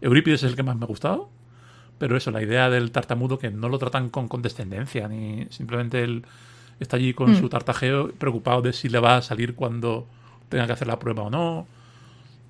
Eurípides 0.00 0.42
es 0.42 0.50
el 0.50 0.56
que 0.56 0.62
más 0.64 0.76
me 0.76 0.84
ha 0.84 0.88
gustado. 0.88 1.28
Pero 1.98 2.16
eso, 2.16 2.32
la 2.32 2.42
idea 2.42 2.68
del 2.70 2.90
tartamudo 2.90 3.38
que 3.38 3.50
no 3.50 3.68
lo 3.68 3.78
tratan 3.78 4.08
con 4.10 4.26
condescendencia, 4.26 5.06
ni 5.06 5.46
simplemente 5.50 6.02
él 6.02 6.24
está 6.82 6.96
allí 6.96 7.14
con 7.14 7.32
Mm. 7.32 7.36
su 7.40 7.48
tartajeo 7.48 8.12
preocupado 8.12 8.62
de 8.62 8.72
si 8.72 8.88
le 8.88 8.98
va 8.98 9.16
a 9.16 9.22
salir 9.22 9.54
cuando 9.54 10.06
tenga 10.48 10.66
que 10.66 10.72
hacer 10.72 10.86
la 10.88 10.98
prueba 10.98 11.22
o 11.24 11.30
no. 11.30 11.66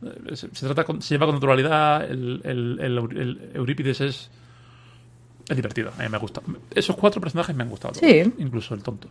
Eh, 0.05 0.35
Se, 0.37 0.49
se 0.53 0.67
trata 0.67 0.85
con- 0.85 1.01
se 1.03 1.15
lleva 1.15 1.27
con 1.27 1.37
naturalidad. 1.37 2.05
El, 2.11 2.41
el- 2.45 2.79
el 2.81 2.99
Eur- 2.99 3.19
el 3.21 3.51
Eurípides 3.55 4.01
es, 4.01 4.31
es 5.49 5.57
divertido. 5.57 5.93
A 5.99 6.03
mí 6.03 6.09
me 6.09 6.19
gusta. 6.19 6.41
Esos 6.75 6.97
cuatro 6.97 7.21
personajes 7.21 7.55
me 7.55 7.63
han 7.63 7.71
gustado. 7.71 7.95
Sí. 7.95 8.23
Incluso 8.39 8.75
el 8.75 8.83
tonto. 8.83 9.09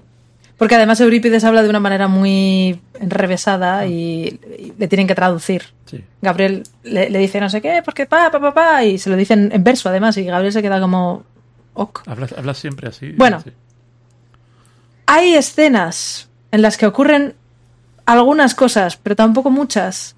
porque 0.57 0.75
además 0.75 1.01
Eurípides 1.01 1.43
habla 1.43 1.63
de 1.63 1.69
una 1.69 1.79
manera 1.79 2.07
muy 2.07 2.79
enrevesada 2.99 3.87
y, 3.87 4.39
y 4.59 4.73
le 4.77 4.87
tienen 4.87 5.07
que 5.07 5.15
traducir. 5.15 5.63
Sí. 5.85 6.03
Gabriel 6.21 6.61
le, 6.83 7.09
le 7.09 7.17
dice 7.17 7.39
no 7.41 7.49
sé 7.49 7.61
qué, 7.63 7.81
porque 7.83 8.05
pa, 8.05 8.29
pa, 8.29 8.39
pa, 8.39 8.53
pa, 8.53 8.83
y 8.85 8.99
se 8.99 9.09
lo 9.09 9.15
dicen 9.15 9.49
en 9.51 9.63
verso 9.63 9.89
además, 9.89 10.15
y 10.17 10.23
Gabriel 10.23 10.53
se 10.53 10.61
queda 10.61 10.79
como, 10.79 11.23
ok. 11.73 12.03
Hablas, 12.05 12.33
hablas 12.33 12.59
siempre 12.59 12.89
así. 12.89 13.11
Bueno. 13.13 13.39
Sí. 13.41 13.49
Hay 15.05 15.34
escenas 15.36 16.29
en 16.51 16.62
las 16.62 16.77
que 16.77 16.86
ocurren 16.86 17.34
algunas 18.05 18.55
cosas, 18.55 18.98
pero 18.98 19.15
tampoco 19.15 19.50
muchas. 19.50 20.15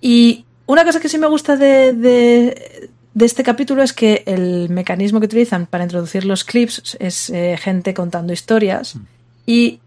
Y 0.00 0.44
una 0.66 0.84
cosa 0.84 1.00
que 1.00 1.08
sí 1.08 1.18
me 1.18 1.26
gusta 1.26 1.56
de, 1.56 1.92
de- 1.92 2.90
de 3.14 3.24
este 3.24 3.42
capítulo 3.42 3.82
es 3.82 3.94
que 3.94 4.22
el 4.26 4.68
mecanismo 4.68 5.20
que 5.20 5.26
utilizan 5.26 5.64
para 5.66 5.84
introducir 5.84 6.26
los 6.26 6.44
clips 6.44 6.96
es 7.00 7.30
eh, 7.30 7.56
gente 7.58 7.94
contando 7.94 8.32
historias. 8.32 8.96
Y 9.46 9.80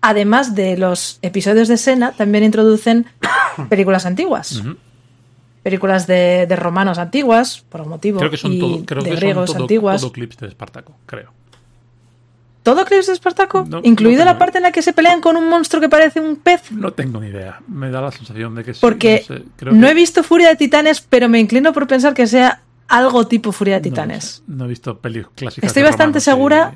además 0.00 0.54
de 0.54 0.78
los 0.78 1.18
episodios 1.20 1.68
de 1.68 1.74
escena, 1.74 2.12
también 2.12 2.44
introducen 2.44 3.04
películas 3.68 4.06
antiguas. 4.06 4.62
Películas 5.62 6.06
de, 6.06 6.46
de 6.48 6.56
romanos 6.56 6.98
antiguas, 6.98 7.62
por 7.68 7.82
un 7.82 7.90
motivo. 7.90 8.18
Creo 8.18 8.30
que 8.30 8.36
son 8.38 8.52
y 8.54 8.58
todo, 8.58 8.84
creo 8.86 9.02
de 9.02 9.10
que 9.10 9.16
son 9.16 9.20
griegos 9.20 9.52
todo, 9.52 9.62
antiguas. 9.64 10.00
todo 10.00 10.12
clips 10.12 10.38
de 10.38 10.48
Espartaco, 10.48 10.96
creo. 11.06 11.32
¿Todo 12.62 12.84
clips 12.84 13.08
de 13.08 13.12
Espartaco? 13.14 13.64
No, 13.68 13.80
¿Incluida 13.82 14.20
no 14.24 14.32
la 14.32 14.38
parte 14.38 14.58
en 14.58 14.62
la 14.62 14.70
que 14.72 14.82
se 14.82 14.92
pelean 14.92 15.20
con 15.20 15.36
un 15.36 15.48
monstruo 15.48 15.80
que 15.80 15.88
parece 15.88 16.20
un 16.20 16.36
pez? 16.36 16.70
No 16.70 16.92
tengo 16.92 17.20
ni 17.20 17.28
idea. 17.28 17.60
Me 17.66 17.90
da 17.90 18.00
la 18.00 18.12
sensación 18.12 18.54
de 18.54 18.62
que 18.62 18.74
sí. 18.74 18.78
Porque 18.80 19.24
no 19.28 19.36
sé, 19.36 19.44
creo 19.56 19.72
no 19.72 19.86
que- 19.86 19.90
he 19.90 19.94
visto 19.94 20.22
Furia 20.22 20.48
de 20.48 20.56
Titanes, 20.56 21.00
pero 21.00 21.28
me 21.28 21.40
inclino 21.40 21.72
por 21.72 21.86
pensar 21.88 22.14
que 22.14 22.26
sea 22.26 22.62
algo 22.86 23.26
tipo 23.26 23.50
Furia 23.52 23.80
de 23.80 23.88
no 23.90 23.94
Titanes. 23.94 24.24
sé. 24.24 24.42
No, 24.46 24.66
he 24.66 24.68
visto 24.68 24.96
pelis 24.98 25.26
clásicas. 25.34 25.66
Estoy 25.68 25.82
de 25.82 25.88
bastante 25.88 26.18
romanos 26.20 26.24
segura- 26.24 26.74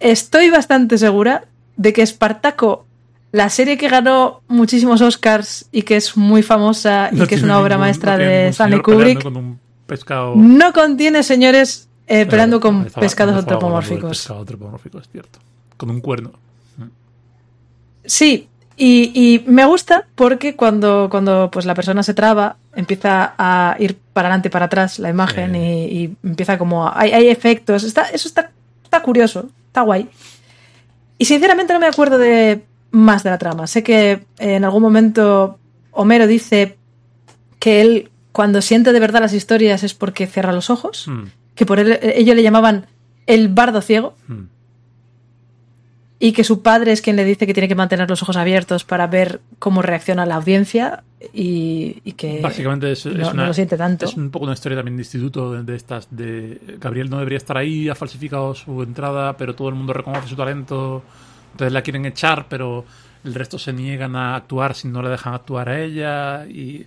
Estoy 0.00 0.50
bastante 0.50 0.98
segura 0.98 1.44
de 1.76 1.92
que 1.92 2.02
Espartaco, 2.02 2.86
la 3.30 3.48
serie 3.48 3.78
que 3.78 3.88
ganó 3.88 4.42
muchísimos 4.48 5.00
Oscars 5.00 5.68
y 5.72 5.82
que 5.82 5.96
es 5.96 6.16
muy 6.16 6.42
famosa 6.42 7.08
y 7.12 7.24
que 7.26 7.36
es 7.36 7.42
una 7.42 7.58
obra 7.60 7.76
ningún- 7.76 7.80
maestra 7.86 8.18
de 8.18 8.48
Stanley 8.48 8.80
Kubrick, 8.82 9.22
Con 9.22 9.36
un 9.36 9.60
pescado. 9.86 10.34
no 10.36 10.72
contiene 10.72 11.22
señores 11.22 11.88
eh, 12.06 12.26
peleando 12.26 12.60
con 12.60 12.84
pescados 13.00 13.34
antropomórficos. 13.36 14.10
Pescado 14.18 14.40
antropomórfico, 14.40 14.98
es 14.98 15.08
cierto. 15.08 15.38
Con 15.76 15.90
un 15.90 16.00
cuerno. 16.00 16.32
Sí, 18.04 18.48
Y, 18.76 19.12
y 19.14 19.44
me 19.48 19.64
gusta 19.66 20.06
porque 20.14 20.56
cuando, 20.56 21.08
cuando 21.10 21.50
pues 21.52 21.66
la 21.66 21.74
persona 21.74 22.02
se 22.02 22.14
traba, 22.14 22.56
empieza 22.74 23.34
a 23.38 23.76
ir 23.78 23.98
para 24.12 24.28
adelante 24.28 24.48
y 24.48 24.50
para 24.50 24.64
atrás 24.64 24.98
la 24.98 25.10
imagen 25.10 25.54
y, 25.54 25.84
y 25.84 26.16
empieza 26.24 26.56
como... 26.58 26.86
a- 26.88 26.98
hay, 26.98 27.12
hay 27.12 27.28
efectos. 27.28 27.84
Está, 27.84 28.08
eso 28.08 28.26
está, 28.28 28.50
está 28.82 29.02
curioso, 29.02 29.50
está 29.66 29.82
guay. 29.82 30.08
Y 31.18 31.26
sinceramente 31.26 31.72
no 31.74 31.78
me 31.80 31.86
acuerdo 31.86 32.18
de 32.18 32.64
más 32.90 33.22
de 33.22 33.30
la 33.30 33.38
trama. 33.38 33.66
Sé 33.66 33.82
que 33.82 34.24
en 34.38 34.64
algún 34.64 34.82
momento 34.82 35.58
Homero 35.92 36.26
dice 36.26 36.76
que 37.60 37.82
él 37.82 38.10
cuando 38.32 38.62
siente 38.62 38.92
de 38.92 39.00
verdad 39.00 39.20
las 39.20 39.34
historias 39.34 39.84
es 39.84 39.92
porque 39.94 40.26
cierra 40.26 40.52
los 40.52 40.70
ojos, 40.70 41.06
Mm, 41.08 41.24
que 41.54 41.66
por 41.66 41.78
él 41.78 41.98
ellos 42.02 42.36
le 42.36 42.42
llamaban 42.42 42.86
el 43.26 43.48
bardo 43.48 43.80
ciego 43.82 44.14
mm. 44.28 44.42
y 46.18 46.32
que 46.32 46.44
su 46.44 46.62
padre 46.62 46.92
es 46.92 47.02
quien 47.02 47.16
le 47.16 47.24
dice 47.24 47.46
que 47.46 47.54
tiene 47.54 47.68
que 47.68 47.74
mantener 47.74 48.08
los 48.08 48.22
ojos 48.22 48.36
abiertos 48.36 48.84
para 48.84 49.06
ver 49.06 49.40
cómo 49.58 49.82
reacciona 49.82 50.26
la 50.26 50.36
audiencia 50.36 51.04
y, 51.32 52.00
y 52.04 52.12
que 52.12 52.40
Básicamente 52.40 52.90
es, 52.92 53.06
es 53.06 53.14
no, 53.14 53.24
no 53.24 53.30
una, 53.32 53.46
lo 53.46 53.54
siente 53.54 53.76
tanto. 53.76 54.06
es 54.06 54.16
un 54.16 54.30
poco 54.30 54.44
una 54.44 54.54
historia 54.54 54.76
también 54.76 54.96
de 54.96 55.02
instituto 55.02 55.52
de, 55.52 55.62
de 55.62 55.76
estas 55.76 56.08
de 56.10 56.60
Gabriel 56.80 57.10
no 57.10 57.18
debería 57.18 57.38
estar 57.38 57.56
ahí, 57.56 57.88
ha 57.88 57.94
falsificado 57.94 58.54
su 58.54 58.82
entrada, 58.82 59.36
pero 59.36 59.54
todo 59.54 59.68
el 59.68 59.74
mundo 59.74 59.92
reconoce 59.92 60.28
su 60.28 60.36
talento, 60.36 61.02
entonces 61.52 61.72
la 61.72 61.82
quieren 61.82 62.06
echar, 62.06 62.46
pero 62.48 62.84
el 63.24 63.34
resto 63.34 63.58
se 63.58 63.72
niegan 63.72 64.16
a 64.16 64.34
actuar 64.34 64.74
si 64.74 64.88
no 64.88 65.02
le 65.02 65.10
dejan 65.10 65.34
actuar 65.34 65.68
a 65.68 65.80
ella 65.80 66.46
y 66.46 66.86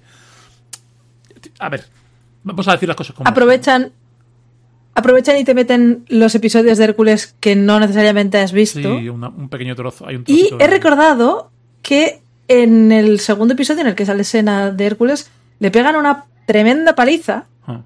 a 1.59 1.69
ver, 1.69 1.85
vamos 2.43 2.67
a 2.67 2.73
decir 2.73 2.87
las 2.87 2.97
cosas 2.97 3.15
como 3.15 3.29
Aprovechan, 3.29 3.91
aprovechan 4.95 5.37
y 5.37 5.43
te 5.43 5.53
meten 5.53 6.05
los 6.07 6.33
episodios 6.35 6.77
de 6.77 6.85
Hércules 6.85 7.35
que 7.39 7.55
no 7.55 7.79
necesariamente 7.79 8.37
has 8.39 8.51
visto. 8.53 8.79
Sí, 8.99 9.09
una- 9.09 9.29
un 9.29 9.49
pequeño 9.49 9.75
trozo, 9.75 10.07
hay 10.07 10.15
un 10.15 10.23
y 10.25 10.47
he 10.53 10.57
de- 10.57 10.67
recordado 10.67 11.51
que 11.81 12.21
en 12.47 12.91
el 12.91 13.19
segundo 13.19 13.53
episodio 13.53 13.81
en 13.81 13.87
el 13.87 13.95
que 13.95 14.05
sale 14.05 14.21
escena 14.21 14.71
de 14.71 14.85
Hércules 14.85 15.29
le 15.59 15.69
pegan 15.71 15.95
una 15.95 16.25
tremenda 16.45 16.95
paliza. 16.95 17.45
Ah, 17.67 17.81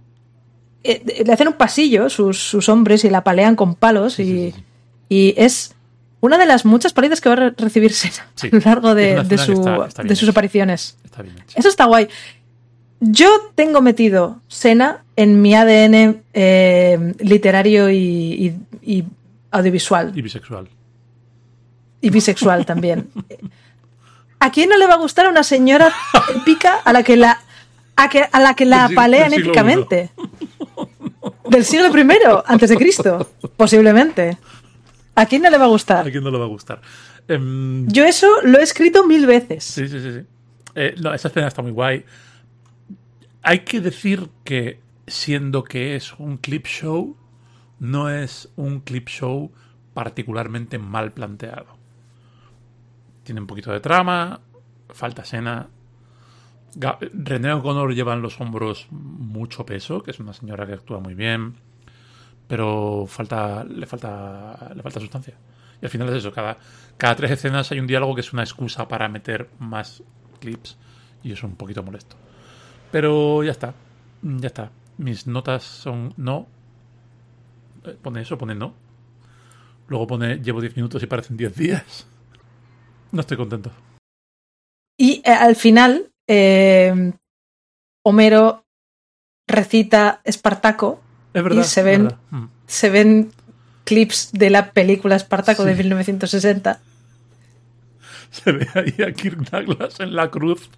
Eh, 0.83 1.23
le 1.25 1.33
hacen 1.33 1.47
un 1.49 1.53
pasillo 1.55 2.09
sus, 2.09 2.37
sus 2.39 2.69
hombres 2.69 3.03
y 3.03 3.09
la 3.09 3.23
palean 3.23 3.55
con 3.55 3.75
palos 3.75 4.13
sí, 4.13 4.23
y, 4.23 4.25
sí, 4.27 4.51
sí. 4.51 4.63
y 5.09 5.33
es 5.37 5.75
una 6.21 6.37
de 6.37 6.45
las 6.45 6.63
muchas 6.65 6.93
palizas 6.93 7.21
que 7.21 7.29
va 7.29 7.33
a 7.33 7.35
re- 7.37 7.53
recibir 7.57 7.91
Sena 7.93 8.25
a 8.43 8.47
lo 8.55 8.59
largo 8.59 8.95
de, 8.95 9.23
de 9.23 9.37
su- 9.37 9.53
está- 9.53 9.85
está 9.87 10.01
bien 10.03 10.09
de 10.09 10.15
sus 10.15 10.29
apariciones. 10.29 10.97
Está 11.03 11.21
bien 11.21 11.35
hecho. 11.37 11.57
Eso 11.57 11.69
está 11.69 11.85
guay. 11.85 12.07
Yo 13.01 13.29
tengo 13.55 13.81
metido 13.81 14.41
Sena 14.49 15.03
en 15.23 15.41
mi 15.41 15.53
ADN 15.53 16.21
eh, 16.33 17.13
literario 17.19 17.89
y, 17.89 17.97
y- 18.83 18.97
y 18.99 19.03
audiovisual 19.51 20.11
Y 20.15 20.21
bisexual. 20.21 20.69
y 22.01 22.09
bisexual 22.09 22.65
también. 22.65 23.09
¿A 24.39 24.51
quién 24.51 24.69
no 24.69 24.77
le 24.77 24.87
va 24.87 24.93
a 24.93 24.97
gustar 24.97 25.27
una 25.27 25.43
señora 25.43 25.91
épica 26.35 26.75
a 26.85 26.93
la 26.93 27.03
que 27.03 27.17
la 27.17 27.41
a, 27.97 28.07
que, 28.09 28.23
a 28.31 28.39
la 28.39 28.53
que 28.53 28.65
la 28.65 28.85
apalean 28.85 29.33
épicamente? 29.33 30.11
Del 31.49 31.65
siglo 31.65 31.87
I 31.97 32.07
antes 32.45 32.69
de 32.69 32.77
Cristo, 32.77 33.31
posiblemente. 33.57 34.37
¿A 35.15 35.25
quién 35.25 35.41
no 35.41 35.49
le 35.49 35.57
va 35.57 35.65
a 35.65 35.67
A 35.67 35.71
gustar? 35.71 36.09
quién 36.11 36.23
no 36.23 36.31
le 36.31 36.37
va 36.37 36.45
a 36.45 36.47
gustar. 36.47 36.79
Em, 37.27 37.85
Yo 37.87 38.05
eso 38.05 38.27
lo 38.43 38.59
he 38.59 38.63
escrito 38.63 39.05
mil 39.05 39.25
veces. 39.25 39.65
Sí, 39.65 39.87
sí, 39.89 39.99
sí. 39.99 40.11
sí. 40.13 40.19
Eh, 40.75 40.95
no, 41.01 41.13
esa 41.13 41.27
escena 41.27 41.47
está 41.49 41.61
muy 41.61 41.71
guay. 41.71 42.05
Hay 43.41 43.59
que 43.61 43.81
decir 43.81 44.29
que, 44.45 44.79
siendo 45.09 45.63
que 45.63 45.95
es 45.95 46.13
un 46.19 46.37
clip 46.37 46.65
show, 46.65 47.17
no 47.79 48.09
es 48.09 48.51
un 48.55 48.81
clip 48.81 49.07
show 49.09 49.51
particularmente 49.93 50.77
mal 50.77 51.11
planteado. 51.11 51.77
Tiene 53.23 53.41
un 53.41 53.47
poquito 53.47 53.71
de 53.71 53.79
trama, 53.79 54.39
falta 54.89 55.23
escena. 55.23 55.67
René 57.13 57.53
O'Connor 57.53 57.93
lleva 57.93 58.13
en 58.13 58.21
los 58.21 58.39
hombros 58.39 58.87
mucho 58.91 59.65
peso, 59.65 60.03
que 60.03 60.11
es 60.11 60.19
una 60.19 60.33
señora 60.33 60.67
que 60.67 60.73
actúa 60.73 60.99
muy 60.99 61.15
bien, 61.15 61.55
pero 62.47 63.05
falta, 63.07 63.63
le 63.63 63.85
falta, 63.85 64.71
le 64.75 64.81
falta 64.81 64.99
sustancia. 64.99 65.35
Y 65.81 65.85
al 65.85 65.91
final 65.91 66.09
es 66.09 66.15
eso, 66.15 66.31
cada, 66.31 66.57
cada 66.97 67.15
tres 67.15 67.31
escenas 67.31 67.71
hay 67.71 67.79
un 67.79 67.87
diálogo 67.87 68.13
que 68.13 68.21
es 68.21 68.33
una 68.33 68.43
excusa 68.43 68.87
para 68.87 69.07
meter 69.07 69.49
más 69.59 70.03
clips 70.39 70.77
y 71.23 71.31
es 71.31 71.43
un 71.43 71.55
poquito 71.55 71.83
molesto. 71.83 72.15
Pero 72.91 73.43
ya 73.43 73.51
está, 73.51 73.73
ya 74.21 74.47
está. 74.47 74.71
Mis 74.99 75.25
notas 75.27 75.63
son 75.63 76.13
no. 76.17 76.47
Eh, 77.85 77.97
Pone 78.01 78.21
eso, 78.21 78.37
pone 78.37 78.53
no. 78.53 78.73
Luego 79.87 80.05
pone 80.07 80.37
llevo 80.37 80.59
10 80.61 80.75
minutos 80.75 81.01
y 81.01 81.07
parecen 81.07 81.37
10 81.37 81.55
días. 81.55 82.05
No 83.11 83.21
estoy 83.21 83.37
contento. 83.37 83.71
Y 84.97 85.21
eh, 85.25 85.31
al 85.31 85.55
final, 85.55 86.11
eh, 86.27 87.13
Homero 88.05 88.65
recita 89.47 90.19
Espartaco. 90.25 91.01
Es 91.33 91.41
verdad. 91.43 91.63
se 91.63 91.79
es 91.79 91.85
ven-. 91.85 92.11
Mm. 92.29 92.45
Se 92.67 92.89
ven 92.89 93.31
clips 93.85 94.31
de 94.33 94.49
la 94.49 94.71
película 94.73 95.15
Espartaco 95.15 95.63
de 95.63 95.75
Sí. 95.75 95.83
1960. 95.83 96.81
Se 98.31 98.51
ve 98.51 98.67
ahí 98.75 99.01
a 99.01 99.11
Kirk 99.13 99.49
Douglas 99.49 99.99
en 100.01 100.13
la 100.15 100.29
cruz. 100.29 100.69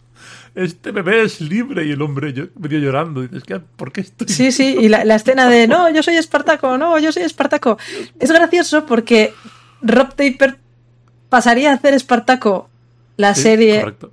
Este 0.56 0.92
bebé 0.92 1.24
es 1.24 1.40
libre 1.42 1.86
y 1.86 1.92
el 1.92 2.02
hombre 2.02 2.34
medio 2.60 2.80
llorando. 2.80 3.24
Y 3.24 3.28
dices, 3.28 3.44
¿qué? 3.44 3.60
¿por 3.60 3.92
qué 3.92 4.02
estoy? 4.02 4.28
Sí, 4.28 4.52
sí, 4.52 4.76
y 4.80 4.90
la, 4.90 5.06
la 5.06 5.16
escena 5.16 5.48
de 5.50 5.68
no, 5.68 5.90
yo 5.90 6.04
soy 6.04 6.16
Espartaco, 6.16 6.78
no, 6.78 7.00
yo 7.00 7.12
soy 7.12 7.24
Espartaco. 7.24 7.78
Es 8.20 8.32
gracioso 8.32 8.86
porque 8.86 9.34
Rob 9.82 10.10
Taper 10.10 10.58
pasaría 11.30 11.72
a 11.72 11.76
hacer 11.76 11.94
Espartaco 11.94 12.70
la 13.18 13.34
Sí, 13.36 13.44
serie 13.44 13.80
Correcto. 13.80 14.12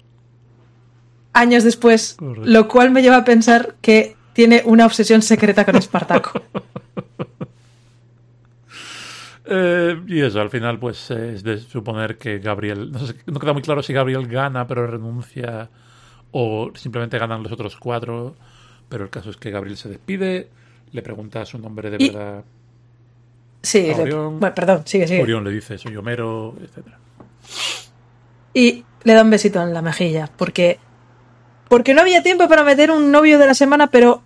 años 1.33 1.65
después, 1.65 2.15
Correcto. 2.19 2.43
lo 2.49 2.69
cual 2.69 2.91
me 2.91 3.03
lleva 3.03 3.17
a 3.17 3.25
pensar 3.25 3.75
que 3.81 4.17
tiene 4.33 4.63
una 4.65 4.87
obsesión 4.87 5.23
secreta 5.23 5.65
con 5.65 5.77
Espartaco. 5.77 6.41
Eh, 9.51 9.99
y 10.07 10.21
eso, 10.21 10.41
al 10.43 10.51
final, 10.51 10.79
pues 10.79 11.11
es 11.11 11.43
de 11.43 11.59
suponer 11.59 12.19
que 12.19 12.39
Gabriel. 12.39 12.93
No, 12.93 12.99
sé, 13.07 13.15
no 13.27 13.41
queda 13.41 13.55
muy 13.55 13.63
claro 13.63 13.83
si 13.83 13.95
Gabriel 13.95 14.27
gana, 14.27 14.67
pero 14.67 14.87
renuncia. 14.87 15.71
O 16.33 16.71
simplemente 16.75 17.19
ganan 17.19 17.43
los 17.43 17.53
otros 17.53 17.77
cuatro. 17.77 18.35
Pero 18.89 19.05
el 19.05 19.11
caso 19.11 19.31
es 19.31 19.37
que 19.37 19.51
Gabriel 19.51 19.77
se 19.77 19.89
despide. 19.89 20.49
Le 20.93 21.03
pregunta 21.03 21.45
su 21.45 21.59
nombre 21.59 21.91
de 21.91 21.97
Y- 22.03 22.11
verdad. 22.11 22.45
Sí, 23.63 23.83
le- 23.83 23.95
Orión. 24.03 24.39
bueno, 24.41 24.55
perdón, 24.55 24.83
sigue, 24.87 25.07
sigue. 25.09 25.23
Orión 25.23 25.45
le 25.45 25.51
dice: 25.51 25.77
Soy 25.79 25.97
Homero, 25.97 26.55
etcétera 26.63 26.99
Y 28.55 28.85
le 29.05 29.13
da 29.15 29.23
un 29.23 29.31
besito 29.31 29.63
en 29.63 29.75
la 29.75 29.83
mejilla, 29.83 30.31
porque 30.37 30.79
porque 31.69 31.93
no 31.93 32.01
había 32.01 32.23
tiempo 32.23 32.49
para 32.49 32.65
meter 32.65 32.91
un 32.91 33.11
novio 33.13 33.39
de 33.39 33.47
la 33.47 33.55
semana, 33.55 33.89
pero 33.89 34.23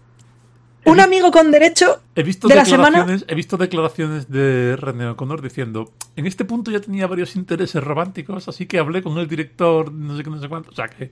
un 0.85 1.01
amigo 1.01 1.31
con 1.31 1.51
derecho 1.51 2.01
He 2.15 2.23
visto, 2.23 2.49
de 2.49 2.55
la 2.57 2.65
declaraciones, 2.65 3.25
he 3.29 3.35
visto 3.35 3.57
declaraciones 3.57 4.31
de 4.31 4.77
René 4.77 5.07
O'Connor 5.09 5.41
diciendo: 5.41 5.93
En 6.17 6.27
este 6.27 6.45
punto 6.45 6.71
ya 6.71 6.81
tenía 6.81 7.07
varios 7.07 7.37
intereses 7.37 7.83
románticos, 7.83 8.49
así 8.49 8.67
que 8.67 8.79
hablé 8.79 9.03
con 9.03 9.17
el 9.19 9.29
director, 9.29 9.93
no 9.93 10.17
sé 10.17 10.25
qué, 10.25 10.31
no 10.31 10.41
sé 10.41 10.49
cuánto. 10.49 10.71
O 10.71 10.75
sea, 10.75 10.89
que 10.89 11.11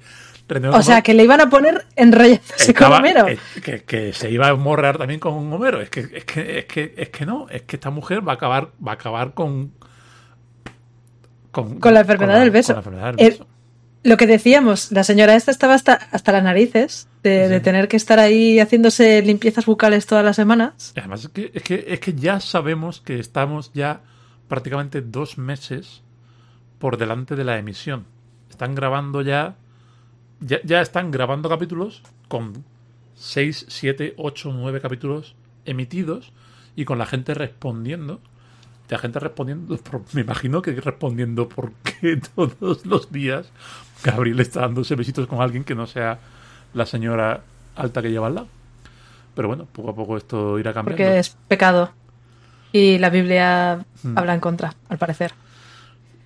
René 0.49 0.69
O 0.69 0.83
sea, 0.83 1.03
que 1.03 1.15
le 1.15 1.23
iban 1.25 1.41
a 1.41 1.49
poner 1.49 1.87
enrollándose 1.97 2.75
con 2.75 2.93
Homero. 2.93 3.29
eh, 3.29 3.39
que, 3.63 3.83
que 3.85 4.13
se 4.13 4.31
iba 4.31 4.49
a 4.49 4.55
morrear 4.57 4.99
también 4.99 5.21
con 5.21 5.53
Homero. 5.53 5.81
Es 5.81 5.89
que, 5.91 6.01
es 6.01 6.25
que, 6.25 6.59
es 6.59 6.65
que, 6.67 6.95
es 6.97 7.09
que 7.11 7.25
no, 7.27 7.47
es 7.49 7.63
que 7.63 7.77
esta 7.77 7.91
mujer 7.91 8.27
va 8.27 8.33
a 8.33 8.35
acabar, 8.37 8.71
va 8.87 8.93
a 8.93 8.95
acabar 8.95 9.35
con. 9.35 9.73
Con 11.53 11.95
la 11.95 12.01
enfermedad 12.01 12.39
del 12.41 12.51
beso. 12.51 12.75
con 12.75 12.77
la 12.77 12.81
enfermedad 12.99 13.15
del 13.15 13.27
El- 13.27 13.33
beso. 13.33 13.47
Lo 14.03 14.17
que 14.17 14.27
decíamos, 14.27 14.93
la 14.93 15.05
señora 15.05 15.37
esta 15.37 15.51
estaba 15.51 15.75
hasta, 15.75 15.93
hasta 15.95 16.33
las 16.33 16.43
narices 16.43 17.09
de, 17.23 17.45
Sí. 17.45 17.51
de 17.51 17.61
tener 17.61 17.87
que 17.89 17.97
estar 17.99 18.19
ahí 18.19 18.59
haciéndose 18.59 19.21
limpiezas 19.23 19.67
bucales 19.67 20.07
todas 20.07 20.25
las 20.25 20.37
semanas. 20.37 20.93
Además, 20.97 21.25
es 21.25 21.31
que, 21.31 21.51
es, 21.53 21.63
que, 21.63 21.85
es 21.87 22.01
que 22.01 22.15
ya 22.15 22.41
sabemos 22.41 23.01
que 23.03 23.19
estamos 23.19 23.73
ya 23.75 24.01
prácticamente 24.49 25.03
dos 25.03 25.37
meses 25.37 26.03
por 26.79 26.97
delante 26.97 27.37
de 27.37 27.45
la 27.45 27.59
emisión. 27.59 28.07
Están 28.49 28.75
grabando 28.75 29.21
ya. 29.23 29.57
Ya, 30.41 30.59
ya 30.65 30.81
están 30.81 31.11
grabando 31.11 31.51
capítulos 31.51 32.03
con 32.29 32.65
6, 33.17 33.67
7, 33.69 34.15
8, 34.17 34.53
9 34.55 34.81
capítulos 34.81 35.37
emitidos 35.67 36.33
y 36.75 36.87
con 36.87 36.97
la 36.97 37.05
gente 37.05 37.35
respondiendo. 37.35 38.23
La 38.91 38.99
gente 38.99 39.19
respondiendo, 39.21 39.77
por- 39.79 40.03
me 40.13 40.21
imagino 40.23 40.61
que 40.63 40.73
respondiendo 40.73 41.49
porque 41.49 42.21
todos 42.35 42.85
los 42.85 43.11
días 43.13 43.51
Gabriel 44.05 44.41
está 44.41 44.61
dándose 44.61 44.95
besitos 44.97 45.27
con 45.27 45.41
alguien 45.41 45.65
que 45.65 45.75
no 45.75 45.87
sea 45.87 46.19
la 46.75 46.87
señora 46.87 47.43
alta 47.77 48.03
que 48.03 48.11
lleva 48.11 48.27
al 48.27 48.35
lado. 48.35 48.49
Pero 49.35 49.49
bueno, 49.49 49.67
poco 49.73 49.91
a 49.91 49.95
poco 49.95 50.17
esto 50.17 50.59
irá 50.59 50.73
cambiando. 50.75 50.97
Porque 51.03 51.19
es 51.19 51.37
pecado. 51.49 51.93
Y 52.73 52.99
la 52.99 53.11
Biblia 53.11 53.85
Hmm. 54.03 54.17
habla 54.19 54.35
en 54.35 54.41
contra, 54.41 54.75
al 54.89 54.99
parecer. 54.99 55.33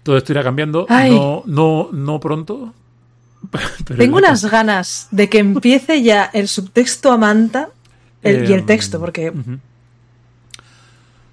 Todo 0.02 0.16
esto 0.16 0.32
irá 0.32 0.42
cambiando. 0.42 0.86
Ay. 0.88 1.10
No, 1.10 1.42
no, 1.46 1.88
no 1.92 2.20
pronto. 2.20 2.72
pero 3.84 3.98
Tengo 3.98 4.18
unas 4.18 4.44
ganas 4.44 5.08
de 5.10 5.28
que 5.28 5.38
empiece 5.38 6.02
ya 6.02 6.30
el 6.32 6.48
subtexto 6.48 7.10
a 7.12 7.16
Manta 7.18 7.68
el- 8.22 8.48
y 8.48 8.52
el 8.52 8.60
Em, 8.60 8.66
texto, 8.66 8.98
porque. 9.00 9.32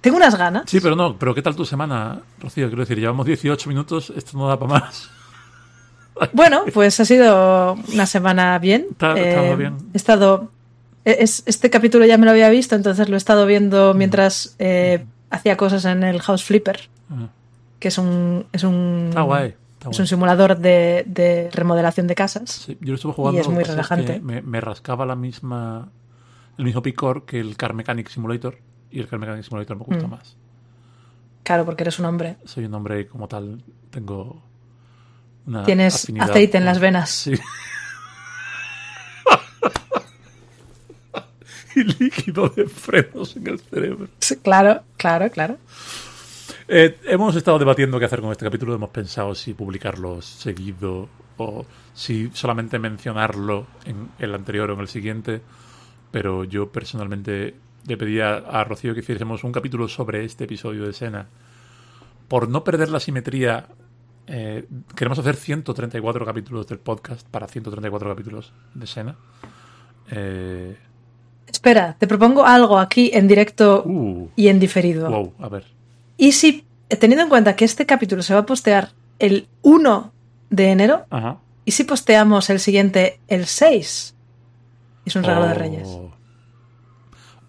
Tengo 0.02 0.18
unas 0.18 0.36
ganas. 0.36 0.64
Sí, 0.68 0.80
pero 0.80 0.94
no. 0.94 1.16
Pero 1.18 1.34
¿qué 1.34 1.40
tal 1.40 1.56
tu 1.56 1.64
semana, 1.64 2.20
Rocío? 2.40 2.66
Quiero 2.68 2.82
decir, 2.82 2.98
llevamos 2.98 3.24
18 3.26 3.68
minutos. 3.70 4.12
Esto 4.14 4.36
no 4.36 4.48
da 4.48 4.58
para 4.58 4.72
más. 4.80 5.10
Bueno, 6.34 6.64
pues 6.74 7.00
ha 7.00 7.04
sido 7.06 7.72
una 7.92 8.04
semana 8.04 8.58
bien. 8.58 8.86
Está- 8.90 9.18
está 9.18 9.54
bien. 9.54 9.78
He 9.94 9.96
estado. 9.96 10.50
es- 11.06 11.42
este 11.46 11.70
capítulo 11.70 12.04
ya 12.04 12.18
me 12.18 12.26
lo 12.26 12.32
había 12.32 12.50
visto, 12.50 12.76
entonces 12.76 13.08
lo 13.08 13.16
he 13.16 13.18
estado 13.18 13.46
viendo 13.46 13.94
mientras 13.94 14.54
eh, 14.58 15.04
hacía 15.30 15.56
cosas 15.56 15.84
en 15.86 16.02
el 16.02 16.20
House 16.20 16.44
Flipper, 16.44 16.88
Ah, 17.10 17.28
que 17.80 17.88
es 17.88 17.96
un. 17.98 18.44
Es 18.52 18.62
un, 18.62 19.06
Está 19.08 19.22
guay. 19.22 19.54
Está 19.78 19.90
Es 19.90 19.98
un 19.98 20.06
simulador 20.06 20.58
de, 20.58 21.02
de 21.06 21.48
remodelación 21.52 22.06
de 22.06 22.14
casas. 22.14 22.50
Sí, 22.66 22.76
yo 22.82 22.88
lo 22.90 22.94
estuve 22.96 23.14
jugando. 23.14 23.38
Y 23.38 23.40
es 23.40 23.48
muy 23.48 23.64
relajante. 23.64 24.14
que 24.14 24.20
me, 24.20 24.42
me 24.42 24.60
rascaba 24.60 25.06
la 25.06 25.16
misma, 25.16 25.88
el 26.58 26.64
mismo 26.66 26.82
picor 26.82 27.24
que 27.24 27.40
el 27.40 27.56
Car 27.56 27.72
Mechanic 27.72 28.08
Simulator. 28.10 28.58
Y 28.92 29.00
el 29.00 29.08
Car 29.08 29.18
Mechanic 29.18 29.42
Simulator 29.44 29.76
me 29.76 29.84
gusta 29.84 30.06
Mm. 30.06 30.10
más. 30.10 30.36
Claro, 31.42 31.64
porque 31.64 31.82
eres 31.82 31.98
un 31.98 32.04
hombre. 32.04 32.36
Soy 32.44 32.64
un 32.66 32.74
hombre 32.74 33.00
y 33.00 33.04
como 33.06 33.26
tal. 33.26 33.62
Tengo 33.90 34.42
una. 35.46 35.64
Tienes 35.64 36.04
afinidad 36.04 36.30
aceite 36.30 36.58
en 36.58 36.64
las 36.64 36.78
venas. 36.78 37.10
Sí. 37.24 37.34
y 41.74 41.84
líquido 41.84 42.48
de 42.50 42.66
frenos 42.66 43.36
en 43.36 43.46
el 43.46 43.58
cerebro. 43.60 44.08
Sí, 44.20 44.36
Claro, 44.36 44.82
claro, 44.96 45.30
claro. 45.30 45.56
Eh, 46.68 46.98
hemos 47.04 47.34
estado 47.36 47.58
debatiendo 47.58 47.98
qué 47.98 48.04
hacer 48.04 48.20
con 48.20 48.30
este 48.30 48.44
capítulo. 48.44 48.74
Hemos 48.74 48.90
pensado 48.90 49.34
si 49.34 49.54
publicarlo 49.54 50.20
seguido 50.22 51.08
o 51.38 51.64
si 51.94 52.30
solamente 52.34 52.78
mencionarlo 52.78 53.66
en 53.84 54.10
el 54.18 54.34
anterior 54.34 54.70
o 54.70 54.74
en 54.74 54.80
el 54.80 54.88
siguiente. 54.88 55.40
Pero 56.10 56.44
yo 56.44 56.70
personalmente 56.70 57.54
le 57.86 57.96
pedía 57.96 58.36
a 58.36 58.64
Rocío 58.64 58.94
que 58.94 59.00
hiciésemos 59.00 59.44
un 59.44 59.52
capítulo 59.52 59.88
sobre 59.88 60.24
este 60.24 60.44
episodio 60.44 60.84
de 60.86 60.92
Sena. 60.92 61.26
Por 62.28 62.48
no 62.48 62.64
perder 62.64 62.88
la 62.88 63.00
simetría, 63.00 63.66
eh, 64.26 64.66
queremos 64.94 65.18
hacer 65.18 65.36
134 65.36 66.24
capítulos 66.24 66.66
del 66.66 66.78
podcast 66.78 67.26
para 67.28 67.46
134 67.48 68.08
capítulos 68.08 68.52
de 68.74 68.86
Sena. 68.86 69.16
Eh, 70.10 70.76
Espera, 71.46 71.96
te 71.98 72.06
propongo 72.06 72.46
algo 72.46 72.78
aquí 72.78 73.10
en 73.12 73.28
directo 73.28 73.82
uh, 73.84 74.28
y 74.36 74.48
en 74.48 74.58
diferido. 74.58 75.10
wow, 75.10 75.34
a 75.40 75.48
ver. 75.48 75.66
Y 76.16 76.32
si, 76.32 76.64
teniendo 77.00 77.24
en 77.24 77.28
cuenta 77.28 77.56
que 77.56 77.64
este 77.64 77.84
capítulo 77.84 78.22
se 78.22 78.32
va 78.32 78.40
a 78.40 78.46
postear 78.46 78.90
el 79.18 79.48
1 79.62 80.12
de 80.50 80.70
enero, 80.70 81.04
Ajá. 81.10 81.38
¿y 81.64 81.72
si 81.72 81.84
posteamos 81.84 82.48
el 82.48 82.60
siguiente 82.60 83.18
el 83.28 83.46
6? 83.46 84.14
Es 85.04 85.16
un 85.16 85.24
regalo 85.24 85.46
de 85.46 85.52
Oh. 85.52 85.58
Reyes. 85.58 85.88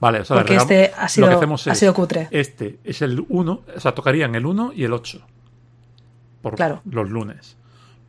Vale, 0.04 0.20
o 0.20 0.26
sea, 0.26 0.38
Porque 0.38 0.56
este 0.58 0.92
ha 0.98 1.08
sido, 1.10 1.28
lo 1.28 1.32
que 1.32 1.38
hacemos 1.38 1.68
ha 1.68 1.76
sido 1.76 1.94
cutre. 1.94 2.28
Este 2.32 2.78
es 2.84 3.02
el 3.02 3.26
1, 3.28 3.62
o 3.76 3.80
sea, 3.80 3.94
tocarían 3.96 4.36
el 4.36 4.46
1 4.46 4.74
y 4.76 4.84
el 4.84 4.94
8. 4.94 5.22
Por 6.42 6.56
Claro. 6.56 6.82
los 6.89 7.10
lunes. 7.10 7.56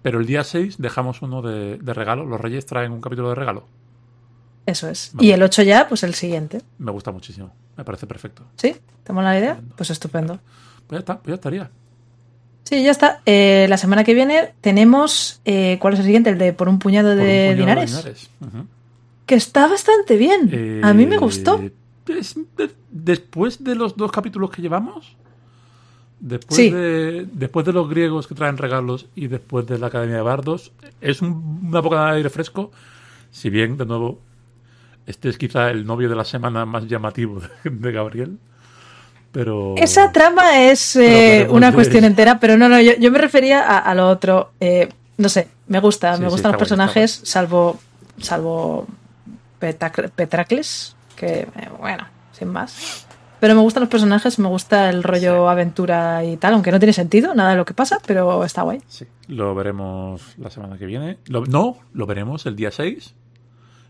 Pero 0.02 0.18
el 0.20 0.26
día 0.26 0.44
6 0.44 0.76
dejamos 0.78 1.22
uno 1.22 1.40
de, 1.40 1.78
de 1.78 1.94
regalo. 1.94 2.26
Los 2.26 2.40
Reyes 2.40 2.66
traen 2.66 2.92
un 2.92 3.00
capítulo 3.00 3.30
de 3.30 3.34
regalo. 3.36 3.64
Eso 4.66 4.88
es. 4.88 5.10
Vale. 5.14 5.26
Y 5.28 5.32
el 5.32 5.42
8 5.42 5.62
ya, 5.62 5.88
pues 5.88 6.02
el 6.02 6.14
siguiente. 6.14 6.60
Me 6.78 6.90
gusta 6.90 7.10
muchísimo. 7.12 7.52
Me 7.76 7.84
parece 7.84 8.06
perfecto. 8.06 8.42
¿Sí? 8.56 8.76
¿Te 9.02 9.12
mola 9.12 9.30
la 9.32 9.38
idea? 9.38 9.60
Pues 9.76 9.90
estupendo. 9.90 10.40
Pues 10.86 10.96
ya 10.96 10.98
está, 10.98 11.18
pues 11.18 11.28
ya 11.28 11.34
estaría. 11.34 11.70
Sí, 12.64 12.82
ya 12.82 12.90
está. 12.90 13.20
Eh, 13.26 13.66
la 13.68 13.76
semana 13.76 14.04
que 14.04 14.14
viene 14.14 14.54
tenemos. 14.60 15.40
eh, 15.44 15.78
¿Cuál 15.80 15.94
es 15.94 16.00
el 16.00 16.06
siguiente? 16.06 16.30
El 16.30 16.38
de 16.38 16.52
Por 16.54 16.68
un 16.68 16.78
puñado 16.78 17.10
Por 17.10 17.18
un 17.20 17.24
de 17.26 17.54
puñado 17.56 17.82
dinares. 17.84 18.30
Que 19.26 19.34
está 19.36 19.66
bastante 19.68 20.16
bien. 20.16 20.80
A 20.82 20.92
mí 20.92 21.06
me 21.06 21.16
Eh, 21.16 21.18
gustó. 21.18 21.62
Es 22.08 22.34
de- 22.56 22.70
después 22.90 23.62
de 23.62 23.74
los 23.74 23.96
dos 23.96 24.10
capítulos 24.12 24.50
que 24.50 24.62
llevamos, 24.62 25.16
después, 26.20 26.56
Sí. 26.56 26.70
de, 26.70 27.26
después 27.32 27.64
de 27.66 27.72
los 27.72 27.88
griegos 27.88 28.26
que 28.26 28.34
traen 28.34 28.56
regalos 28.56 29.06
y 29.14 29.26
después 29.28 29.66
de 29.66 29.78
la 29.78 29.88
Academia 29.88 30.16
de 30.16 30.22
Bardos, 30.22 30.72
es 31.00 31.22
un- 31.22 31.60
una 31.68 31.80
boca 31.80 32.04
de 32.06 32.16
aire 32.16 32.30
fresco. 32.30 32.70
Si 33.30 33.50
bien, 33.50 33.76
de 33.76 33.84
nuevo, 33.86 34.18
este 35.06 35.28
es 35.28 35.36
quizá 35.38 35.70
el 35.70 35.84
novio 35.86 36.08
de 36.08 36.16
la 36.16 36.24
semana 36.24 36.64
más 36.64 36.86
llamativo 36.86 37.40
de, 37.64 37.70
de 37.70 37.92
Gabriel. 37.92 38.38
Pero. 39.32 39.74
Esa 39.76 40.12
trama 40.12 40.62
es 40.62 40.94
eh, 40.94 41.48
una 41.50 41.72
cuestión 41.72 42.04
entera, 42.04 42.38
pero 42.38 42.56
no, 42.56 42.68
no, 42.68 42.80
yo, 42.80 42.92
yo 43.00 43.10
me 43.10 43.18
refería 43.18 43.60
a, 43.62 43.78
a 43.78 43.94
lo 43.96 44.08
otro. 44.08 44.52
Eh, 44.60 44.88
no 45.18 45.28
sé, 45.28 45.48
me 45.66 45.80
gusta, 45.80 46.14
Sí, 46.14 46.22
me 46.22 46.28
sí, 46.28 46.30
gustan 46.32 46.52
los 46.52 46.58
personajes, 46.60 47.20
salvo, 47.24 47.80
salvo 48.18 48.86
Petac- 49.60 50.10
Petracles, 50.12 50.93
que 51.16 51.40
eh, 51.40 51.68
bueno, 51.78 52.06
sin 52.32 52.48
más. 52.48 53.06
Pero 53.40 53.54
me 53.54 53.60
gustan 53.60 53.82
los 53.82 53.90
personajes, 53.90 54.38
me 54.38 54.48
gusta 54.48 54.88
el 54.88 55.02
rollo 55.02 55.48
aventura 55.50 56.24
y 56.24 56.36
tal, 56.38 56.54
aunque 56.54 56.70
no 56.72 56.78
tiene 56.78 56.92
sentido 56.94 57.34
nada 57.34 57.50
de 57.50 57.56
lo 57.56 57.64
que 57.66 57.74
pasa, 57.74 57.98
pero 58.06 58.42
está 58.44 58.62
guay. 58.62 58.80
Sí, 58.86 59.06
lo 59.28 59.54
veremos 59.54 60.22
la 60.38 60.48
semana 60.50 60.78
que 60.78 60.86
viene. 60.86 61.18
Lo- 61.26 61.44
no, 61.44 61.78
lo 61.92 62.06
veremos 62.06 62.46
el 62.46 62.56
día 62.56 62.70
6. 62.70 63.14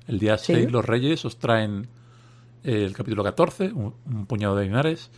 El 0.09 0.19
día 0.19 0.39
Sí. 0.39 0.55
6 0.55 0.73
los 0.73 0.85
Reyes 0.85 1.25
os 1.25 1.39
traen 1.39 1.87
el 2.65 2.95
capítulo 2.97 3.23
14, 3.23 3.73
un, 3.73 3.95
un 4.07 4.27
puñado 4.27 4.57
de 4.57 4.65
dinares. 4.65 5.11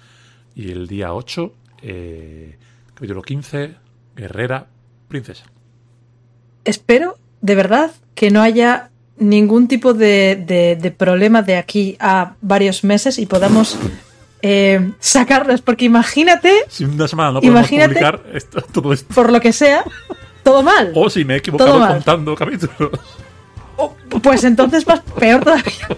Y 0.54 0.70
el 0.70 0.86
día 0.86 1.14
8, 1.14 1.52
eh, 1.82 2.58
capítulo 2.94 3.22
15, 3.22 3.76
Guerrera, 4.16 4.66
Princesa. 5.08 5.44
Espero, 6.64 7.16
de 7.40 7.54
verdad, 7.54 7.90
que 8.14 8.30
no 8.30 8.42
haya 8.42 8.90
ningún 9.18 9.68
tipo 9.68 9.94
de, 9.94 10.42
de- 10.46 10.76
de 10.80 10.90
problema 10.90 11.42
de 11.42 11.56
aquí 11.56 11.96
a 12.00 12.34
varios 12.40 12.84
meses 12.84 13.18
y 13.18 13.26
podamos 13.26 13.76
eh, 14.42 14.92
sacarlas, 15.00 15.62
porque 15.62 15.84
imagínate, 15.86 16.52
Si 16.68 16.84
una 16.84 17.08
semana 17.08 17.32
no 17.32 17.40
podemos 17.40 17.68
publicar 17.68 18.22
esto- 18.34 18.62
todo 18.72 18.92
esto. 18.92 19.14
por 19.14 19.32
lo 19.32 19.40
que 19.40 19.52
sea, 19.52 19.82
todo 20.44 20.62
mal. 20.62 20.92
O 20.94 21.08
si 21.10 21.24
me 21.24 21.34
he 21.34 21.36
equivocado 21.38 21.78
contando 21.86 22.34
capítulos. 22.34 22.90
Pues 24.22 24.44
entonces 24.44 24.86
más 24.86 25.00
peor 25.18 25.42
todavía. 25.44 25.88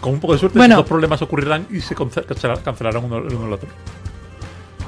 Con 0.00 0.14
un 0.14 0.20
poco 0.20 0.32
de 0.34 0.38
suerte, 0.40 0.58
Bueno. 0.58 0.74
estos 0.74 0.84
dos 0.84 0.88
problemas 0.88 1.22
ocurrirán 1.22 1.66
y 1.70 1.80
se 1.80 1.94
cancelarán 1.94 3.04
uno, 3.04 3.18
el 3.18 3.32
uno 3.34 3.46
al 3.46 3.52
otro. 3.54 3.68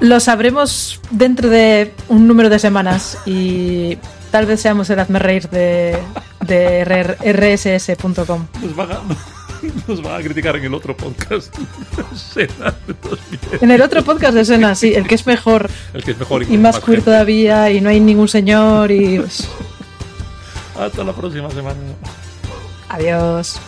Lo 0.01 0.19
sabremos 0.19 1.01
dentro 1.11 1.49
de 1.49 1.93
un 2.09 2.27
número 2.27 2.49
de 2.49 2.59
semanas 2.59 3.19
y 3.27 3.99
tal 4.31 4.47
vez 4.47 4.61
seamos 4.61 4.89
el 4.91 4.99
hazme 5.01 5.19
reír 5.19 5.49
de, 5.51 5.99
de 6.47 6.85
rss.com. 6.85 8.47
Nos 8.63 8.77
van, 8.77 8.93
a, 8.93 9.01
nos 9.89 10.03
van 10.03 10.21
a 10.21 10.23
criticar 10.25 10.57
en 10.57 10.65
el 10.65 10.75
otro 10.75 10.97
podcast. 10.97 11.55
Sena 12.15 12.75
de 12.87 12.95
2000. 13.03 13.41
En 13.63 13.71
el 13.71 13.83
otro 13.83 14.03
podcast 14.05 14.35
de 14.35 14.45
Sena, 14.45 14.75
sí, 14.75 14.95
el 14.95 15.07
que 15.07 15.15
es 15.15 15.27
mejor 15.27 15.69
El 15.95 16.03
que 16.05 16.13
es 16.13 16.19
mejor 16.19 16.43
y 16.43 16.47
con 16.47 16.63
más 16.63 16.77
queer 16.77 16.99
gente. 16.99 17.05
todavía 17.05 17.71
y 17.71 17.81
no 17.81 17.89
hay 17.91 18.01
ningún 18.01 18.29
señor 18.29 18.91
y... 18.91 19.19
pues, 19.19 19.49
Hasta 20.79 21.05
la 21.05 21.13
próxima 21.13 21.51
semana. 21.51 21.79
adiós. 22.89 23.61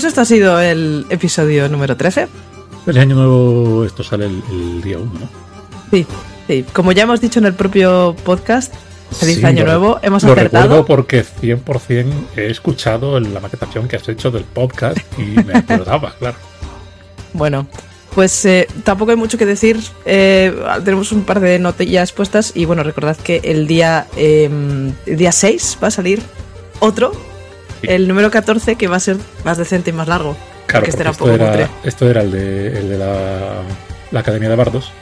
Pues 0.00 0.08
este 0.08 0.20
ha 0.22 0.24
sido 0.24 0.58
el 0.58 1.04
episodio 1.10 1.68
número 1.68 1.94
13. 1.94 2.26
Feliz 2.86 3.02
año 3.02 3.16
nuevo, 3.16 3.84
esto 3.84 4.02
sale 4.02 4.24
el, 4.24 4.42
el 4.50 4.80
día 4.80 4.96
1, 4.96 5.12
¿no? 5.12 5.28
Sí, 5.90 6.06
sí. 6.48 6.64
Como 6.72 6.92
ya 6.92 7.02
hemos 7.02 7.20
dicho 7.20 7.38
en 7.38 7.44
el 7.44 7.52
propio 7.52 8.16
podcast, 8.24 8.72
feliz 9.12 9.40
Sí, 9.40 9.44
año 9.44 9.60
lo- 9.66 9.72
nuevo. 9.72 9.98
Hemos 10.02 10.22
Lo 10.22 10.32
acertado. 10.32 10.62
recuerdo 10.64 10.86
porque 10.86 11.22
100% 11.22 12.06
he 12.34 12.46
escuchado 12.50 13.20
la 13.20 13.40
maquetación 13.40 13.88
que 13.88 13.96
has 13.96 14.08
hecho 14.08 14.30
del 14.30 14.44
podcast 14.44 14.96
y 15.18 15.22
me 15.44 15.52
acordaba, 15.52 16.14
claro. 16.18 16.36
Bueno, 17.34 17.66
pues 18.14 18.42
eh, 18.46 18.68
tampoco 18.84 19.10
hay 19.10 19.18
mucho 19.18 19.36
que 19.36 19.44
decir. 19.44 19.78
Eh, 20.06 20.58
tenemos 20.82 21.12
un 21.12 21.24
par 21.24 21.40
de 21.40 21.58
notillas 21.58 22.12
puestas 22.12 22.52
y 22.54 22.64
bueno, 22.64 22.82
recordad 22.84 23.18
que 23.18 23.42
el 23.44 23.66
día, 23.66 24.06
eh, 24.16 24.48
el 25.04 25.16
día 25.18 25.30
6 25.32 25.76
va 25.84 25.88
a 25.88 25.90
salir 25.90 26.22
otro. 26.78 27.12
El 27.82 28.08
número 28.08 28.30
14, 28.30 28.76
que 28.76 28.86
va 28.88 28.96
a 28.96 29.00
ser 29.00 29.16
más 29.44 29.58
decente 29.58 29.90
y 29.90 29.92
más 29.92 30.08
largo. 30.08 30.36
Claro, 30.66 30.84
que 30.84 30.90
este 30.90 31.02
porque 31.02 31.02
era 31.02 31.10
un 31.10 31.14
esto, 31.14 31.24
poco 31.24 31.58
era, 31.58 31.70
esto 31.84 32.10
era 32.10 32.22
el 32.22 32.30
de, 32.30 32.78
el 32.78 32.88
de 32.90 32.98
la, 32.98 33.62
la 34.12 34.20
Academia 34.20 34.48
de 34.48 34.56
Bardos 34.56 34.92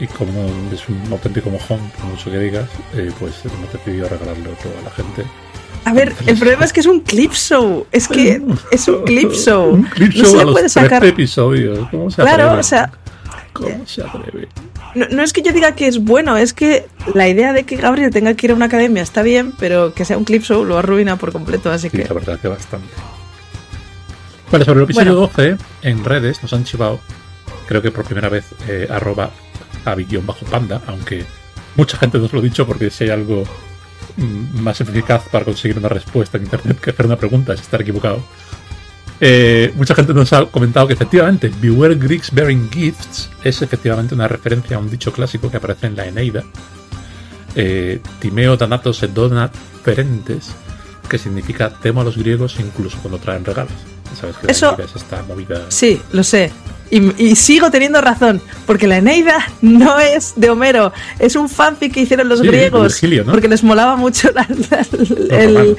y 0.00 0.06
como 0.06 0.46
es 0.72 0.88
un 0.88 1.12
auténtico 1.12 1.50
mojón, 1.50 1.78
por 1.96 2.06
mucho 2.06 2.30
que 2.30 2.38
digas, 2.38 2.68
eh, 2.94 3.10
pues 3.18 3.34
hemos 3.44 3.72
decidido 3.72 4.08
regalarle 4.08 4.48
otro 4.50 4.70
a 4.80 4.84
la 4.84 4.90
gente. 4.90 5.24
A 5.84 5.92
ver, 5.92 6.14
el 6.26 6.38
problema 6.38 6.64
es 6.64 6.72
que 6.72 6.80
es 6.80 6.86
un 6.86 7.00
clip 7.00 7.32
show. 7.32 7.86
Es 7.92 8.08
que 8.08 8.40
es 8.70 8.88
un 8.88 9.04
clip 9.04 9.32
show. 9.32 9.70
Un 9.70 9.82
clip 9.82 10.14
No 10.14 10.22
show 10.24 10.30
se 10.32 10.40
a 10.40 10.44
le 10.44 10.52
puede 10.52 10.64
13 10.68 10.80
sacar. 10.80 11.04
episodios. 11.04 11.88
¿Cómo 11.90 12.10
se 12.10 12.22
Claro, 12.22 12.58
o 12.58 12.62
sea, 12.62 12.90
¿Cómo 13.52 13.86
se 13.86 14.02
atreve? 14.02 14.48
No, 14.94 15.06
no 15.08 15.22
es 15.22 15.32
que 15.32 15.42
yo 15.42 15.52
diga 15.52 15.74
que 15.74 15.86
es 15.86 15.98
bueno, 15.98 16.36
es 16.36 16.52
que 16.52 16.86
la 17.14 17.28
idea 17.28 17.52
de 17.52 17.64
que 17.64 17.76
Gabriel 17.76 18.10
tenga 18.10 18.34
que 18.34 18.46
ir 18.46 18.52
a 18.52 18.54
una 18.54 18.66
academia 18.66 19.02
está 19.02 19.22
bien, 19.22 19.52
pero 19.58 19.94
que 19.94 20.04
sea 20.04 20.18
un 20.18 20.24
clip 20.24 20.42
show 20.42 20.64
lo 20.64 20.78
arruina 20.78 21.16
por 21.16 21.32
completo, 21.32 21.70
así 21.70 21.88
Sí, 21.88 21.98
que... 21.98 22.04
la 22.04 22.14
verdad 22.14 22.40
que 22.40 22.48
bastante. 22.48 22.88
Vale, 24.50 24.64
sobre 24.64 24.80
el 24.80 24.84
episodio 24.84 25.14
12, 25.14 25.56
en 25.82 26.04
redes 26.04 26.42
nos 26.42 26.52
han 26.52 26.64
chivado, 26.64 27.00
creo 27.66 27.82
que 27.82 27.90
por 27.90 28.04
primera 28.04 28.28
vez, 28.28 28.44
eh, 28.68 28.86
arroba 28.90 29.30
bajo 29.84 30.46
panda 30.46 30.80
aunque 30.86 31.24
mucha 31.76 31.98
gente 31.98 32.18
nos 32.18 32.32
lo 32.32 32.38
ha 32.38 32.42
dicho 32.42 32.66
porque 32.66 32.90
si 32.90 33.04
hay 33.04 33.10
algo 33.10 33.44
mm, 34.16 34.60
más 34.60 34.80
eficaz 34.80 35.28
para 35.28 35.44
conseguir 35.44 35.78
una 35.78 35.88
respuesta 35.88 36.38
en 36.38 36.44
internet 36.44 36.80
que 36.80 36.90
hacer 36.90 37.06
una 37.06 37.16
pregunta 37.16 37.52
es 37.52 37.60
estar 37.60 37.82
equivocado. 37.82 38.24
Eh, 39.20 39.72
mucha 39.76 39.94
gente 39.94 40.12
nos 40.12 40.32
ha 40.32 40.44
comentado 40.46 40.86
que 40.86 40.94
efectivamente 40.94 41.50
Beware 41.60 41.94
Greeks 41.94 42.32
Bearing 42.32 42.68
Gifts 42.70 43.30
es 43.44 43.62
efectivamente 43.62 44.14
una 44.14 44.26
referencia 44.28 44.76
a 44.76 44.80
un 44.80 44.90
dicho 44.90 45.12
clásico 45.12 45.50
que 45.50 45.56
aparece 45.58 45.86
en 45.86 45.96
la 45.96 46.06
Eneida. 46.06 46.42
Eh, 47.56 48.00
Timeo 48.18 48.58
Thanatos 48.58 49.02
et 49.04 49.10
Donat 49.12 49.52
Ferentes, 49.84 50.50
que 51.08 51.18
significa 51.18 51.70
temo 51.70 52.00
a 52.00 52.04
los 52.04 52.16
griegos 52.16 52.56
incluso 52.58 52.98
cuando 53.02 53.18
traen 53.18 53.44
regalos. 53.44 53.72
¿Sabes 54.20 54.36
que 54.36 54.50
Eso- 54.50 54.76
es 54.78 54.94
esta 54.96 55.22
movida? 55.22 55.66
Sí, 55.68 56.00
lo 56.12 56.22
sé. 56.24 56.50
Y, 56.90 57.22
y 57.30 57.34
sigo 57.36 57.70
teniendo 57.70 58.00
razón, 58.00 58.40
porque 58.66 58.86
la 58.86 58.98
Eneida 58.98 59.38
no 59.62 59.98
es 59.98 60.34
de 60.36 60.50
Homero, 60.50 60.92
es 61.18 61.34
un 61.34 61.48
fanfic 61.48 61.92
que 61.94 62.00
hicieron 62.02 62.28
los 62.28 62.40
Sí, 62.40 62.46
griegos, 62.46 62.82
Virgilio, 63.00 63.24
¿no? 63.24 63.32
porque 63.32 63.48
les 63.48 63.62
molaba 63.64 63.96
mucho 63.96 64.30
la- 64.32 64.46
la- 64.70 65.36
el... 65.38 65.76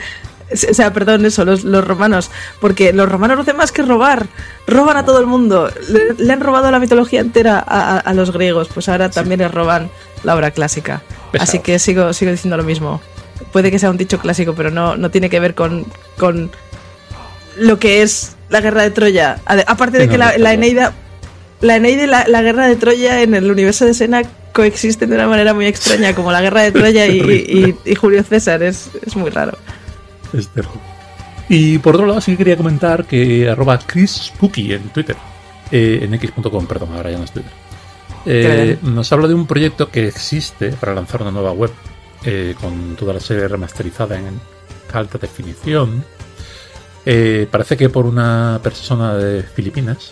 O 0.53 0.73
sea, 0.73 0.93
perdón, 0.93 1.25
eso, 1.25 1.43
los, 1.43 1.63
los 1.63 1.84
romanos, 1.86 2.29
porque 2.62 2.93
los 2.93 3.10
romanos 3.10 3.36
no 3.38 3.41
hacen 3.41 3.58
más 3.58 3.71
que 3.71 3.81
robar, 3.81 4.27
roban 4.67 4.95
a 4.97 5.03
todo 5.05 5.19
el 5.19 5.25
mundo, 5.25 5.71
le, 5.89 6.13
le 6.23 6.34
han 6.34 6.39
robado 6.39 6.69
la 6.69 6.79
mitología 6.79 7.19
entera 7.21 7.58
a, 7.58 7.95
a- 7.95 7.99
a 7.99 8.13
los 8.13 8.31
griegos, 8.31 8.69
pues 8.73 8.88
ahora 8.88 9.10
también 9.10 9.39
les 9.39 9.51
roban 9.51 9.89
la 10.23 10.36
obra 10.36 10.51
clásica. 10.51 11.01
Así 11.41 11.60
que 11.60 11.79
sigo, 11.79 12.13
sigo 12.13 12.31
diciendo 12.31 12.58
lo 12.58 12.63
mismo. 12.63 13.01
Puede 13.51 13.71
que 13.71 13.79
sea 13.79 13.89
un 13.89 13.97
dicho 13.97 14.19
clásico, 14.19 14.53
pero 14.55 14.69
no, 14.71 14.95
no 14.97 15.10
tiene 15.12 15.29
que 15.29 15.39
ver 15.39 15.55
con, 15.55 15.86
con 16.17 16.51
lo 17.58 17.79
que 17.79 18.01
es 18.01 18.36
la 18.49 18.62
guerra 18.62 18.84
de 18.84 18.91
Troya. 18.91 19.39
Aparte 19.67 19.97
de 19.97 20.08
que 20.10 20.17
la, 20.17 20.38
la 20.38 20.49
no. 20.49 20.55
Eneida, 20.55 20.93
la 21.62 21.75
Eneida 21.77 22.03
y 22.03 22.08
la, 22.08 22.27
la 22.27 22.41
guerra 22.41 22.67
de 22.67 22.75
Troya 22.75 23.21
en 23.21 23.34
el 23.34 23.49
universo 23.51 23.86
de 23.86 23.93
Sena 23.93 24.21
coexisten 24.53 25.10
de 25.10 25.15
una 25.15 25.27
manera 25.27 25.53
muy 25.53 25.65
extraña, 25.65 26.13
como 26.15 26.31
la 26.31 26.41
guerra 26.41 26.62
de 26.62 26.71
Troya 26.71 27.08
y, 27.08 27.19
y- 27.86 27.91
y 27.91 27.95
Julio 27.95 28.23
César. 28.23 28.62
Es, 28.63 28.89
es 29.05 29.15
muy 29.15 29.29
raro. 29.31 29.58
Es 30.36 30.48
terrible. 30.50 30.82
Y 31.48 31.78
por 31.78 31.95
otro 31.95 32.08
lado, 32.08 32.21
sí 32.21 32.32
que 32.32 32.38
quería 32.38 32.58
comentar 32.58 33.06
que 33.06 33.50
arroba 33.50 33.80
Chris 33.80 34.12
Spooky 34.12 34.74
en 34.74 34.89
Twitter, 34.89 35.15
eh, 35.71 36.00
en 36.02 36.13
x.com, 36.15 36.65
perdón, 36.65 36.89
ahora 36.95 37.12
ya 37.12 37.17
no 37.17 37.24
es 37.24 37.32
Twitter, 37.32 37.52
eh, 38.26 38.80
nos 38.82 39.12
habla 39.12 39.28
de 39.28 39.36
un 39.36 39.45
proyecto 39.45 39.89
que 39.91 40.08
existe 40.08 40.71
para 40.71 40.95
lanzar 40.95 41.21
una 41.21 41.32
nueva 41.32 41.52
web 41.52 41.71
eh, 42.24 42.56
con 42.60 42.95
toda 42.95 43.13
la 43.13 43.19
serie 43.19 43.48
remasterizada 43.48 44.17
en 44.17 44.39
alta 44.91 45.17
definición. 45.17 46.04
Eh, 47.06 47.48
parece 47.52 47.78
que 47.78 47.89
por 47.89 48.06
una 48.06 48.60
persona 48.63 49.15
de 49.15 49.43
Filipinas 49.43 50.12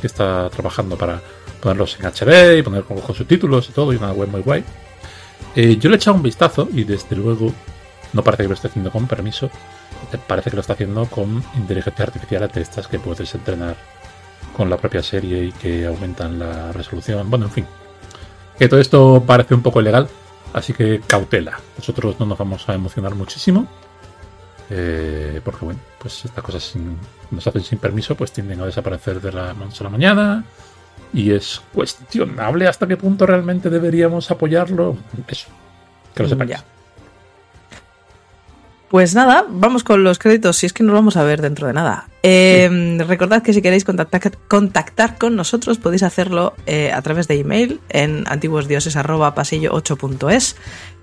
que 0.00 0.06
está 0.06 0.48
trabajando 0.48 0.96
para 0.96 1.20
ponerlos 1.60 1.98
en 2.00 2.06
HD 2.06 2.58
y 2.58 2.62
poner 2.62 2.84
con, 2.84 2.98
subtítulos 3.14 3.68
y 3.68 3.72
todo, 3.72 3.92
y 3.92 3.96
una 3.96 4.12
web 4.12 4.28
muy 4.30 4.40
guay. 4.40 4.64
Yo 5.54 5.90
le 5.90 5.96
he 5.96 5.98
echado 5.98 6.16
un 6.16 6.22
vistazo 6.22 6.68
y 6.72 6.84
desde 6.84 7.14
luego 7.14 7.52
no 8.12 8.22
parece 8.22 8.42
que 8.44 8.48
lo 8.48 8.54
esté 8.54 8.68
haciendo 8.68 8.90
con 8.90 9.06
permiso, 9.06 9.50
parece 10.26 10.50
que 10.50 10.56
lo 10.56 10.60
está 10.60 10.72
haciendo 10.74 11.06
con 11.06 11.42
inteligencia 11.56 12.04
artificial 12.04 12.50
de 12.52 12.60
estas 12.60 12.86
que 12.88 12.98
puedes 12.98 13.34
entrenar 13.34 13.76
con 14.56 14.68
la 14.68 14.76
propia 14.76 15.02
serie 15.02 15.44
y 15.44 15.52
que 15.52 15.86
aumentan 15.86 16.38
la 16.38 16.72
resolución. 16.72 17.28
Bueno, 17.30 17.46
en 17.46 17.50
fin. 17.52 17.66
Que 18.58 18.68
todo 18.68 18.80
esto 18.80 19.22
parece 19.26 19.54
un 19.54 19.62
poco 19.62 19.80
ilegal, 19.80 20.08
así 20.52 20.72
que 20.72 21.00
cautela. 21.06 21.58
Nosotros 21.78 22.16
no 22.20 22.26
nos 22.26 22.38
vamos 22.38 22.68
a 22.68 22.74
emocionar 22.74 23.14
muchísimo. 23.14 23.66
eh, 24.74 25.40
porque 25.44 25.64
bueno, 25.66 25.80
pues 25.98 26.24
estas 26.24 26.42
cosas 26.42 26.62
sin- 26.62 26.96
nos 27.30 27.46
hacen 27.46 27.62
sin 27.62 27.78
permiso, 27.78 28.14
pues 28.14 28.32
tienden 28.32 28.60
a 28.60 28.64
desaparecer 28.66 29.20
de 29.20 29.30
la 29.32 29.52
noche 29.52 29.78
a 29.80 29.84
la 29.84 29.90
mañana. 29.90 30.44
Y 31.12 31.30
es 31.32 31.60
cuestionable 31.74 32.66
hasta 32.66 32.86
qué 32.86 32.96
punto 32.96 33.26
realmente 33.26 33.68
deberíamos 33.68 34.30
apoyarlo. 34.30 34.96
Eso. 35.28 35.48
Que 36.14 36.22
lo 36.22 36.28
sepáis. 36.28 36.50
Ya. 36.50 36.64
Pues 38.92 39.14
nada, 39.14 39.46
vamos 39.48 39.84
con 39.84 40.04
los 40.04 40.18
créditos, 40.18 40.58
si 40.58 40.66
es 40.66 40.74
que 40.74 40.82
nos 40.82 40.92
vamos 40.92 41.16
a 41.16 41.24
ver 41.24 41.40
dentro 41.40 41.66
de 41.66 41.72
nada. 41.72 42.11
Eh, 42.22 42.98
Recordad 43.06 43.42
que 43.42 43.52
si 43.52 43.60
queréis 43.62 43.84
contactar, 43.84 45.18
con 45.18 45.36
nosotros 45.36 45.78
podéis 45.78 46.02
hacerlo 46.02 46.54
eh, 46.66 46.90
a 46.92 47.00
través 47.02 47.28
de 47.28 47.38
email 47.38 47.78
en 47.88 48.24
antiguosdioses.pasillo8.es. 48.28 50.56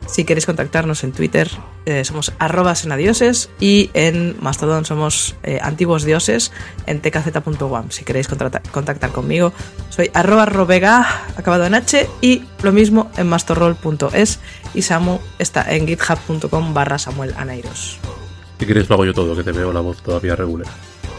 Si 0.08 0.24
queréis 0.24 0.46
contactarnos 0.46 1.04
en 1.04 1.12
Twitter 1.12 1.50
eh, 1.86 2.06
somos 2.06 2.32
arroba 2.40 2.74
senadioses 2.76 3.50
y 3.60 3.90
en 3.94 4.38
Mastodon 4.40 4.86
somos 4.86 5.36
eh, 5.44 5.60
antiguos 5.62 6.06
dioses 6.06 6.54
en 6.86 7.02
tkz.wam. 7.02 7.92
Si 7.92 8.06
queréis 8.06 8.28
contactar 8.28 9.12
conmigo 9.12 9.52
soy 9.90 10.10
arroba 10.14 10.46
robega 10.46 11.26
acabado 11.36 11.66
en 11.66 11.76
h 11.76 12.08
y 12.22 12.44
lo 12.64 12.72
mismo 12.72 13.12
en 13.18 13.28
mastorrol.es 13.28 14.40
y 14.74 14.84
Samu 14.84 15.20
está 15.38 15.76
en 15.76 15.86
github.com 15.86 16.74
barra 16.74 16.98
Samuel 16.98 17.34
Anairos. 17.38 18.00
Si 18.58 18.66
quieres 18.66 18.88
lo 18.90 18.96
hago 18.96 19.06
yo 19.06 19.14
todo, 19.14 19.36
que 19.36 19.44
te 19.44 19.52
veo 19.52 19.74
la 19.74 19.82
voz 19.82 20.02
todavía 20.02 20.36
regular. 20.36 20.68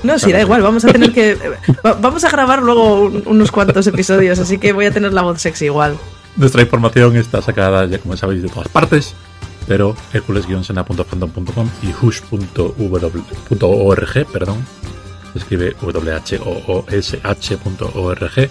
No, 0.02 0.18
sí, 0.18 0.32
da 0.32 0.40
igual, 0.40 0.62
vamos 0.62 0.84
a 0.84 0.88
tener 0.88 1.12
que... 1.12 1.34
va- 1.86 1.92
Vamos 1.94 2.24
a 2.24 2.30
grabar 2.30 2.62
luego 2.62 3.02
un- 3.02 3.22
unos 3.26 3.52
cuantos 3.52 3.86
episodios, 3.86 4.38
así 4.38 4.58
que 4.58 4.72
voy 4.72 4.86
a 4.86 4.90
tener 4.92 5.12
la 5.12 5.22
voz 5.22 5.40
sexy 5.40 5.66
igual. 5.66 5.96
Nuestra 6.36 6.62
información 6.62 7.16
está 7.16 7.42
sacada, 7.42 7.84
ya 7.86 7.98
como 7.98 8.16
sabéis, 8.16 8.42
de 8.42 8.48
todas 8.48 8.68
partes, 8.68 9.14
pero 9.68 9.94
hercules-sena.fandom.com 10.12 11.68
y 11.82 11.92
hush.org, 12.06 14.26
perdón, 14.32 14.64
se 15.32 15.38
escribe 15.38 15.76
whosh.org. 17.20 18.50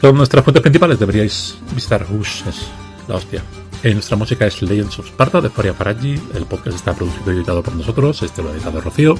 Son 0.00 0.16
nuestras 0.16 0.44
fuentes 0.44 0.62
principales, 0.62 0.98
deberíais 0.98 1.58
visitar 1.74 2.06
Hush, 2.08 2.42
es 2.48 2.66
la 3.08 3.16
hostia. 3.16 3.42
Eh, 3.82 3.92
nuestra 3.94 4.16
música 4.16 4.46
es 4.46 4.60
Legends 4.62 4.98
of 4.98 5.06
Sparta 5.06 5.40
de 5.40 5.50
Faria 5.50 5.74
Faragi, 5.74 6.14
el 6.34 6.46
podcast 6.46 6.76
está 6.76 6.94
producido 6.94 7.32
y 7.32 7.36
editado 7.36 7.62
por 7.62 7.74
nosotros, 7.74 8.22
este 8.22 8.42
lo 8.42 8.50
ha 8.50 8.52
editado 8.52 8.80
Rocío. 8.80 9.16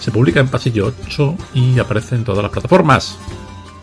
Se 0.00 0.10
publica 0.10 0.40
en 0.40 0.48
Pasillo 0.48 0.92
8 1.06 1.36
y 1.54 1.78
aparece 1.78 2.14
en 2.14 2.24
todas 2.24 2.42
las 2.42 2.52
plataformas 2.52 3.16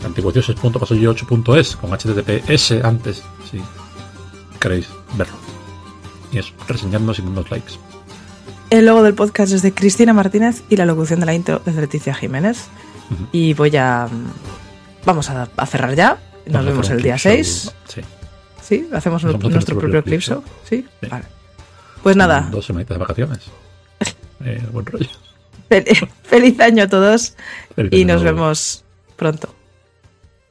antiguosdioses.pasillo8.es 0.06 1.76
con 1.76 1.92
https 1.92 2.72
antes 2.84 3.24
si 3.50 3.62
queréis 4.60 4.88
verlo 5.18 5.36
y 6.32 6.38
eso, 6.40 6.54
reseñando 6.68 7.14
sin 7.14 7.28
unos 7.28 7.50
likes 7.52 7.74
El 8.70 8.86
logo 8.88 9.04
del 9.04 9.14
podcast 9.14 9.54
es 9.54 9.62
de 9.62 9.74
Cristina 9.74 10.14
Martínez 10.14 10.64
y 10.70 10.78
la 10.78 10.86
locución 10.86 11.20
de 11.20 11.26
la 11.26 11.34
intro 11.36 11.62
es 11.66 11.76
de 11.76 11.82
Leticia 11.82 12.14
Jiménez. 12.16 12.66
Y 13.32 13.54
voy 13.54 13.76
a... 13.78 14.08
mm, 14.12 15.06
Vamos 15.06 15.30
a, 15.30 15.48
a 15.56 15.66
cerrar 15.68 15.94
ya. 15.96 16.18
Nos 16.46 16.54
Vamos 16.54 16.66
vemos 16.66 16.90
el 16.90 17.02
día 17.04 17.16
clip 17.16 17.24
show. 17.24 17.34
6. 17.34 17.74
sí, 17.88 18.02
¿Sí? 18.64 18.90
¿Hacemos 18.94 19.24
nuestro 19.24 19.78
propio 19.78 20.04
clip 20.04 20.22
show? 20.22 20.44
¿Sí? 20.68 20.88
Sí. 21.02 21.08
Vale. 21.08 21.26
Pues 22.02 22.16
nada, 22.16 22.48
dos 22.52 22.66
semanitas 22.66 22.96
de 22.96 23.00
vacaciones 23.00 23.40
Eh, 24.46 24.62
buen 24.72 24.86
rollo 24.86 25.08
feliz 26.24 26.60
año 26.60 26.84
a 26.84 26.88
todos 26.88 27.36
Feliz 27.76 27.92
y 27.92 28.06
nos 28.06 28.22
nuevo. 28.22 28.38
vemos 28.38 28.84
pronto. 29.16 29.54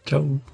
chao 0.07 0.52